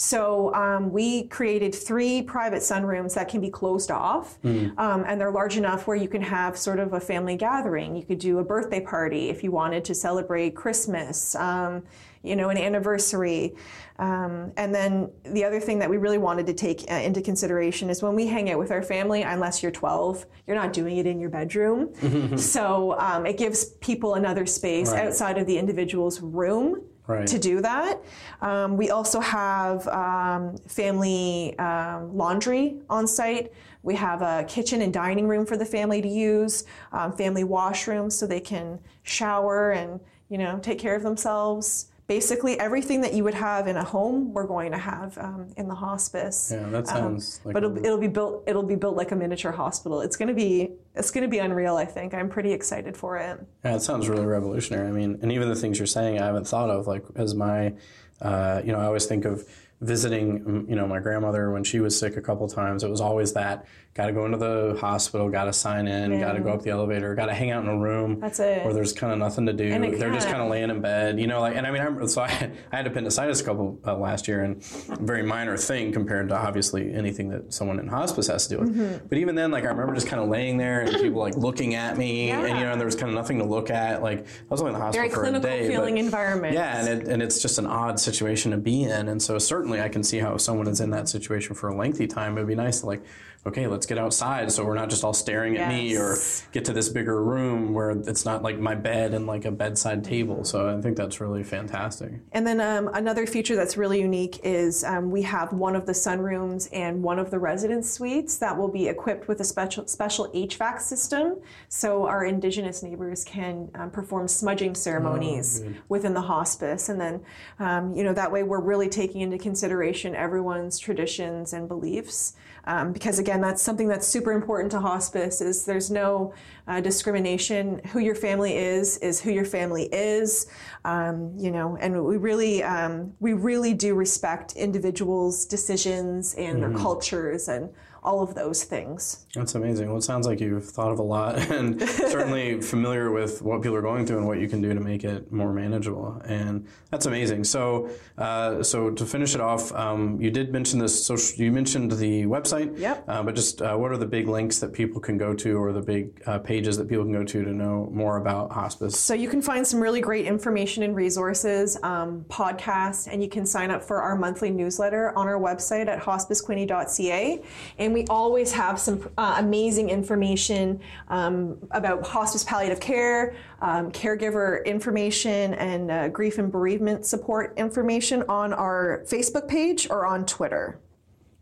So 0.02 0.52
um, 0.52 0.90
we 0.90 1.28
created 1.28 1.72
three 1.72 2.22
private 2.22 2.60
sunrooms 2.60 3.14
that 3.14 3.28
can 3.28 3.40
be 3.40 3.50
closed 3.50 3.92
off, 3.92 4.36
mm. 4.42 4.76
um, 4.76 5.04
and 5.06 5.20
they're 5.20 5.30
large 5.30 5.56
enough 5.56 5.86
where 5.86 5.96
you 5.96 6.08
can 6.08 6.20
have 6.22 6.58
sort 6.58 6.80
of 6.80 6.92
a 6.92 6.98
family 6.98 7.36
gathering. 7.36 7.94
You 7.94 8.02
could 8.02 8.18
do 8.18 8.40
a 8.40 8.44
birthday 8.44 8.80
party 8.80 9.30
if 9.30 9.44
you 9.44 9.52
wanted 9.52 9.84
to 9.84 9.94
celebrate 9.94 10.56
Christmas, 10.56 11.36
um, 11.36 11.84
you 12.24 12.34
know, 12.34 12.48
an 12.48 12.58
anniversary. 12.58 13.54
Um, 14.00 14.52
and 14.56 14.74
then 14.74 15.08
the 15.22 15.44
other 15.44 15.60
thing 15.60 15.78
that 15.78 15.88
we 15.88 15.98
really 15.98 16.18
wanted 16.18 16.46
to 16.46 16.52
take 16.52 16.84
uh, 16.90 16.94
into 16.94 17.22
consideration 17.22 17.88
is 17.88 18.02
when 18.02 18.16
we 18.16 18.26
hang 18.26 18.50
out 18.50 18.58
with 18.58 18.72
our 18.72 18.82
family, 18.82 19.22
unless 19.22 19.62
you're 19.62 19.70
12, 19.70 20.26
you're 20.48 20.56
not 20.56 20.72
doing 20.72 20.96
it 20.96 21.06
in 21.06 21.20
your 21.20 21.30
bedroom. 21.30 22.36
so 22.36 22.98
um, 22.98 23.24
it 23.24 23.38
gives 23.38 23.66
people 23.80 24.16
another 24.16 24.46
space 24.46 24.90
right. 24.90 25.06
outside 25.06 25.38
of 25.38 25.46
the 25.46 25.56
individual's 25.56 26.20
room 26.20 26.82
right. 27.06 27.26
to 27.26 27.38
do 27.38 27.60
that. 27.60 28.00
Um, 28.40 28.76
we 28.76 28.90
also 28.90 29.20
have 29.20 29.86
um, 29.88 30.56
family 30.66 31.58
um, 31.58 32.16
laundry 32.16 32.76
on 32.88 33.06
site. 33.06 33.52
We 33.82 33.94
have 33.96 34.22
a 34.22 34.44
kitchen 34.48 34.82
and 34.82 34.92
dining 34.92 35.26
room 35.26 35.44
for 35.44 35.56
the 35.56 35.66
family 35.66 36.00
to 36.02 36.08
use, 36.08 36.64
um, 36.92 37.12
family 37.12 37.44
washroom 37.44 38.10
so 38.10 38.26
they 38.26 38.40
can 38.40 38.78
shower 39.02 39.72
and 39.72 40.00
you 40.28 40.38
know 40.38 40.58
take 40.60 40.78
care 40.78 40.94
of 40.94 41.02
themselves. 41.02 41.91
Basically, 42.08 42.58
everything 42.58 43.00
that 43.02 43.14
you 43.14 43.24
would 43.24 43.34
have 43.34 43.68
in 43.68 43.76
a 43.76 43.84
home, 43.84 44.34
we're 44.34 44.46
going 44.46 44.72
to 44.72 44.78
have 44.78 45.16
um, 45.18 45.48
in 45.56 45.68
the 45.68 45.74
hospice. 45.74 46.50
Yeah, 46.52 46.68
that 46.70 46.86
sounds. 46.88 47.40
like 47.44 47.54
but 47.54 47.64
it'll, 47.64 47.78
it'll 47.78 47.98
be 47.98 48.08
built. 48.08 48.42
It'll 48.46 48.62
be 48.62 48.74
built 48.74 48.96
like 48.96 49.12
a 49.12 49.16
miniature 49.16 49.52
hospital. 49.52 50.00
It's 50.00 50.16
going 50.16 50.28
to 50.28 50.34
be 50.34 50.72
it's 50.94 51.10
going 51.10 51.22
to 51.22 51.28
be 51.28 51.38
unreal. 51.38 51.76
I 51.76 51.84
think 51.84 52.12
I'm 52.12 52.28
pretty 52.28 52.52
excited 52.52 52.96
for 52.96 53.16
it. 53.18 53.40
Yeah, 53.64 53.76
it 53.76 53.82
sounds 53.82 54.08
really 54.08 54.26
revolutionary. 54.26 54.88
I 54.88 54.92
mean, 54.92 55.18
and 55.22 55.32
even 55.32 55.48
the 55.48 55.56
things 55.56 55.78
you're 55.78 55.86
saying, 55.86 56.20
I 56.20 56.26
haven't 56.26 56.46
thought 56.46 56.70
of. 56.70 56.86
Like 56.86 57.04
as 57.14 57.34
my, 57.34 57.74
uh, 58.20 58.62
you 58.64 58.72
know, 58.72 58.78
I 58.78 58.84
always 58.84 59.06
think 59.06 59.24
of 59.24 59.48
visiting, 59.80 60.66
you 60.68 60.76
know, 60.76 60.86
my 60.86 61.00
grandmother 61.00 61.50
when 61.50 61.64
she 61.64 61.80
was 61.80 61.98
sick 61.98 62.16
a 62.16 62.22
couple 62.22 62.48
times. 62.48 62.84
It 62.84 62.90
was 62.90 63.00
always 63.00 63.32
that 63.32 63.66
got 63.94 64.06
to 64.06 64.12
go 64.12 64.24
into 64.24 64.38
the 64.38 64.76
hospital, 64.80 65.28
got 65.28 65.44
to 65.44 65.52
sign 65.52 65.86
in, 65.86 66.18
got 66.18 66.32
to 66.32 66.40
go 66.40 66.50
up 66.50 66.62
the 66.62 66.70
elevator, 66.70 67.14
got 67.14 67.26
to 67.26 67.34
hang 67.34 67.50
out 67.50 67.62
in 67.62 67.68
a 67.68 67.76
room 67.76 68.18
That's 68.20 68.40
it. 68.40 68.64
where 68.64 68.72
there's 68.72 68.92
kind 68.94 69.12
of 69.12 69.18
nothing 69.18 69.44
to 69.46 69.52
do. 69.52 69.68
They're 69.98 70.12
just 70.12 70.28
kind 70.28 70.40
of 70.40 70.48
laying 70.48 70.70
in 70.70 70.80
bed, 70.80 71.20
you 71.20 71.26
know. 71.26 71.40
Like, 71.40 71.56
and 71.56 71.66
I 71.66 71.70
mean, 71.70 71.82
I'm, 71.82 72.08
so 72.08 72.22
I, 72.22 72.50
I 72.72 72.76
had 72.76 72.86
appendicitis 72.86 73.42
a 73.42 73.44
couple 73.44 73.78
uh, 73.86 73.96
last 73.96 74.28
year, 74.28 74.44
and 74.44 74.64
very 74.64 75.22
minor 75.22 75.58
thing 75.58 75.92
compared 75.92 76.30
to 76.30 76.36
obviously 76.36 76.92
anything 76.94 77.28
that 77.30 77.52
someone 77.52 77.78
in 77.78 77.86
hospice 77.86 78.28
has 78.28 78.46
to 78.46 78.54
deal 78.54 78.60
with. 78.64 78.74
Mm-hmm. 78.74 79.06
But 79.08 79.18
even 79.18 79.34
then, 79.34 79.50
like 79.50 79.64
I 79.64 79.68
remember 79.68 79.94
just 79.94 80.06
kind 80.06 80.22
of 80.22 80.28
laying 80.30 80.56
there 80.56 80.80
and 80.80 80.96
people 80.96 81.20
like 81.20 81.36
looking 81.36 81.74
at 81.74 81.98
me, 81.98 82.28
yeah. 82.28 82.40
and 82.40 82.58
you 82.58 82.64
know, 82.64 82.72
and 82.72 82.80
there 82.80 82.86
was 82.86 82.96
kind 82.96 83.10
of 83.10 83.14
nothing 83.14 83.38
to 83.40 83.44
look 83.44 83.68
at. 83.68 84.02
Like 84.02 84.20
I 84.20 84.24
was 84.48 84.60
only 84.62 84.72
in 84.72 84.78
the 84.78 84.84
hospital 84.84 85.10
very 85.10 85.32
for 85.32 85.36
a 85.36 85.40
day, 85.40 85.68
feeling 85.68 85.96
but, 85.96 86.04
environment. 86.04 86.54
Yeah, 86.54 86.78
and 86.78 86.88
it, 86.88 87.08
and 87.08 87.22
it's 87.22 87.42
just 87.42 87.58
an 87.58 87.66
odd 87.66 88.00
situation 88.00 88.52
to 88.52 88.56
be 88.56 88.84
in, 88.84 89.08
and 89.08 89.22
so 89.22 89.38
certainly 89.38 89.82
I 89.82 89.90
can 89.90 90.02
see 90.02 90.18
how 90.18 90.38
someone 90.38 90.66
is 90.66 90.80
in 90.80 90.88
that 90.90 91.10
situation 91.10 91.54
for 91.54 91.68
a 91.68 91.76
lengthy 91.76 92.06
time. 92.06 92.38
It 92.38 92.40
would 92.40 92.48
be 92.48 92.54
nice 92.54 92.80
to 92.80 92.86
like 92.86 93.02
okay, 93.44 93.66
let's 93.66 93.86
get 93.86 93.98
outside 93.98 94.52
so 94.52 94.64
we're 94.64 94.74
not 94.74 94.88
just 94.88 95.02
all 95.02 95.12
staring 95.12 95.56
at 95.56 95.70
yes. 95.70 95.72
me 95.72 95.96
or 95.96 96.16
get 96.52 96.64
to 96.64 96.72
this 96.72 96.88
bigger 96.88 97.22
room 97.22 97.74
where 97.74 97.90
it's 97.90 98.24
not 98.24 98.42
like 98.42 98.58
my 98.58 98.74
bed 98.74 99.14
and 99.14 99.26
like 99.26 99.44
a 99.44 99.50
bedside 99.50 100.04
table. 100.04 100.44
So 100.44 100.68
I 100.68 100.80
think 100.80 100.96
that's 100.96 101.20
really 101.20 101.42
fantastic. 101.42 102.12
And 102.32 102.46
then 102.46 102.60
um, 102.60 102.88
another 102.94 103.26
feature 103.26 103.56
that's 103.56 103.76
really 103.76 104.00
unique 104.00 104.40
is 104.44 104.84
um, 104.84 105.10
we 105.10 105.22
have 105.22 105.52
one 105.52 105.74
of 105.74 105.86
the 105.86 105.92
sunrooms 105.92 106.68
and 106.72 107.02
one 107.02 107.18
of 107.18 107.30
the 107.30 107.38
residence 107.38 107.90
suites 107.90 108.38
that 108.38 108.56
will 108.56 108.68
be 108.68 108.86
equipped 108.88 109.26
with 109.26 109.40
a 109.40 109.44
special, 109.44 109.86
special 109.88 110.30
HVAC 110.32 110.80
system 110.80 111.40
so 111.68 112.06
our 112.06 112.24
Indigenous 112.24 112.82
neighbors 112.82 113.24
can 113.24 113.70
um, 113.74 113.90
perform 113.90 114.28
smudging 114.28 114.74
ceremonies 114.74 115.62
oh, 115.64 115.72
within 115.88 116.14
the 116.14 116.20
hospice. 116.20 116.88
And 116.88 117.00
then, 117.00 117.24
um, 117.58 117.94
you 117.94 118.04
know, 118.04 118.12
that 118.12 118.30
way 118.30 118.42
we're 118.42 118.60
really 118.60 118.88
taking 118.88 119.20
into 119.20 119.38
consideration 119.38 120.14
everyone's 120.14 120.78
traditions 120.78 121.52
and 121.52 121.66
beliefs. 121.66 122.34
Um, 122.64 122.92
because 122.92 123.18
again, 123.18 123.40
that's 123.40 123.62
something 123.62 123.88
that's 123.88 124.06
super 124.06 124.32
important 124.32 124.70
to 124.72 124.80
hospice. 124.80 125.40
Is 125.40 125.64
there's 125.64 125.90
no 125.90 126.32
uh, 126.68 126.80
discrimination. 126.80 127.80
Who 127.92 127.98
your 127.98 128.14
family 128.14 128.56
is 128.56 128.98
is 128.98 129.20
who 129.20 129.30
your 129.30 129.44
family 129.44 129.88
is. 129.92 130.46
Um, 130.84 131.32
you 131.36 131.50
know, 131.50 131.76
and 131.80 132.04
we 132.04 132.16
really 132.16 132.62
um, 132.62 133.14
we 133.20 133.32
really 133.32 133.74
do 133.74 133.94
respect 133.94 134.54
individuals' 134.54 135.44
decisions 135.44 136.34
and 136.34 136.58
mm-hmm. 136.58 136.72
their 136.72 136.82
cultures 136.82 137.48
and 137.48 137.68
all 138.02 138.22
of 138.22 138.34
those 138.34 138.64
things. 138.64 139.26
That's 139.34 139.54
amazing. 139.54 139.88
Well, 139.88 139.98
it 139.98 140.02
sounds 140.02 140.26
like 140.26 140.40
you've 140.40 140.68
thought 140.68 140.90
of 140.90 140.98
a 140.98 141.02
lot 141.02 141.38
and 141.50 141.80
certainly 141.88 142.60
familiar 142.72 143.12
with 143.12 143.42
what 143.42 143.62
people 143.62 143.76
are 143.76 143.82
going 143.82 144.06
through 144.06 144.18
and 144.18 144.26
what 144.26 144.38
you 144.38 144.48
can 144.48 144.60
do 144.60 144.74
to 144.74 144.80
make 144.80 145.04
it 145.04 145.30
more 145.32 145.52
manageable. 145.52 146.20
And 146.24 146.66
that's 146.90 147.06
amazing. 147.06 147.44
So, 147.44 147.90
uh, 148.18 148.62
so 148.62 148.90
to 148.90 149.06
finish 149.06 149.34
it 149.34 149.40
off, 149.40 149.72
um, 149.72 150.20
you 150.20 150.30
did 150.30 150.52
mention 150.52 150.78
this. 150.78 151.06
Social, 151.06 151.42
you 151.42 151.52
mentioned 151.52 151.92
the 151.92 152.24
website. 152.24 152.78
Yep. 152.78 153.04
Uh, 153.06 153.22
but 153.22 153.34
just 153.34 153.62
uh, 153.62 153.76
what 153.76 153.92
are 153.92 153.96
the 153.96 154.06
big 154.06 154.26
links 154.28 154.58
that 154.58 154.72
people 154.72 155.00
can 155.00 155.16
go 155.16 155.32
to, 155.34 155.56
or 155.56 155.72
the 155.72 155.80
big 155.80 156.22
uh, 156.26 156.38
pages 156.38 156.76
that 156.78 156.88
people 156.88 157.04
can 157.04 157.12
go 157.12 157.24
to 157.24 157.44
to 157.44 157.50
know 157.52 157.88
more 157.92 158.16
about 158.16 158.50
hospice? 158.52 158.98
So 158.98 159.14
you 159.14 159.28
can 159.28 159.40
find 159.40 159.66
some 159.66 159.80
really 159.80 160.00
great 160.00 160.26
information 160.26 160.82
and 160.82 160.96
resources, 160.96 161.78
um, 161.82 162.24
podcasts, 162.28 163.08
and 163.10 163.22
you 163.22 163.28
can 163.28 163.46
sign 163.46 163.70
up 163.70 163.82
for 163.82 164.02
our 164.02 164.16
monthly 164.16 164.50
newsletter 164.50 165.16
on 165.16 165.28
our 165.28 165.38
website 165.38 165.86
at 165.86 166.02
hospicequinte.ca. 166.02 167.42
And 167.78 167.91
and 167.92 168.00
we 168.00 168.06
always 168.06 168.50
have 168.52 168.80
some 168.80 169.10
uh, 169.18 169.36
amazing 169.38 169.90
information 169.90 170.80
um, 171.08 171.58
about 171.72 172.06
hospice 172.06 172.42
palliative 172.42 172.80
care, 172.80 173.36
um, 173.60 173.92
caregiver 173.92 174.64
information, 174.64 175.52
and 175.54 175.90
uh, 175.90 176.08
grief 176.08 176.38
and 176.38 176.50
bereavement 176.50 177.04
support 177.04 177.52
information 177.58 178.24
on 178.30 178.54
our 178.54 179.04
Facebook 179.06 179.46
page 179.46 179.90
or 179.90 180.06
on 180.06 180.24
Twitter. 180.24 180.80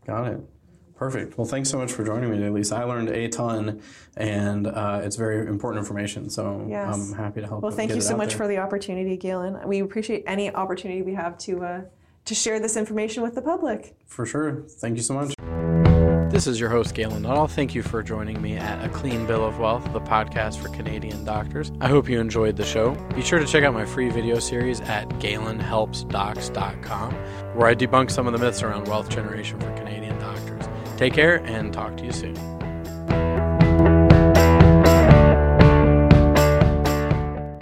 Got 0.05 0.27
it. 0.27 0.39
Perfect. 0.95 1.37
Well, 1.37 1.47
thanks 1.47 1.69
so 1.69 1.77
much 1.77 1.93
for 1.93 2.03
joining 2.03 2.29
me 2.29 2.35
today, 2.35 2.49
Lisa. 2.49 2.75
I 2.75 2.83
learned 2.83 3.09
a 3.09 3.29
ton, 3.29 3.81
and 4.17 4.67
uh, 4.67 5.01
it's 5.03 5.15
very 5.15 5.47
important 5.47 5.79
information. 5.79 6.29
So 6.29 6.67
yes. 6.69 6.93
I'm 6.93 7.17
happy 7.17 7.41
to 7.41 7.47
help. 7.47 7.63
Well, 7.63 7.71
thank 7.71 7.95
you 7.95 8.01
so 8.01 8.17
much 8.17 8.29
there. 8.29 8.37
for 8.39 8.47
the 8.47 8.57
opportunity, 8.57 9.15
Galen. 9.15 9.57
We 9.65 9.79
appreciate 9.79 10.23
any 10.27 10.53
opportunity 10.53 11.01
we 11.01 11.13
have 11.13 11.37
to 11.39 11.63
uh, 11.63 11.81
to 12.25 12.35
share 12.35 12.59
this 12.59 12.75
information 12.75 13.23
with 13.23 13.35
the 13.35 13.41
public. 13.41 13.95
For 14.05 14.25
sure. 14.25 14.63
Thank 14.67 14.97
you 14.97 15.03
so 15.03 15.13
much. 15.13 15.70
This 16.31 16.47
is 16.47 16.59
your 16.61 16.69
host, 16.69 16.95
Galen 16.95 17.23
Nuttall. 17.23 17.49
Thank 17.49 17.75
you 17.75 17.83
for 17.83 18.01
joining 18.01 18.41
me 18.41 18.55
at 18.55 18.85
A 18.85 18.89
Clean 18.89 19.27
Bill 19.27 19.43
of 19.45 19.59
Wealth, 19.59 19.91
the 19.91 19.99
podcast 19.99 20.59
for 20.59 20.69
Canadian 20.69 21.25
doctors. 21.25 21.73
I 21.81 21.89
hope 21.89 22.07
you 22.07 22.21
enjoyed 22.21 22.55
the 22.55 22.63
show. 22.63 22.95
Be 23.13 23.21
sure 23.21 23.37
to 23.37 23.45
check 23.45 23.65
out 23.65 23.73
my 23.73 23.83
free 23.83 24.09
video 24.09 24.39
series 24.39 24.79
at 24.79 25.09
galenhelpsdocs.com, 25.19 27.13
where 27.53 27.67
I 27.67 27.75
debunk 27.75 28.11
some 28.11 28.27
of 28.27 28.33
the 28.33 28.39
myths 28.39 28.63
around 28.63 28.87
wealth 28.87 29.09
generation 29.09 29.59
for 29.59 29.75
Canadian 29.75 30.17
doctors. 30.19 30.69
Take 30.95 31.13
care 31.13 31.43
and 31.43 31.73
talk 31.73 31.97
to 31.97 32.05
you 32.05 32.13
soon. 32.13 32.60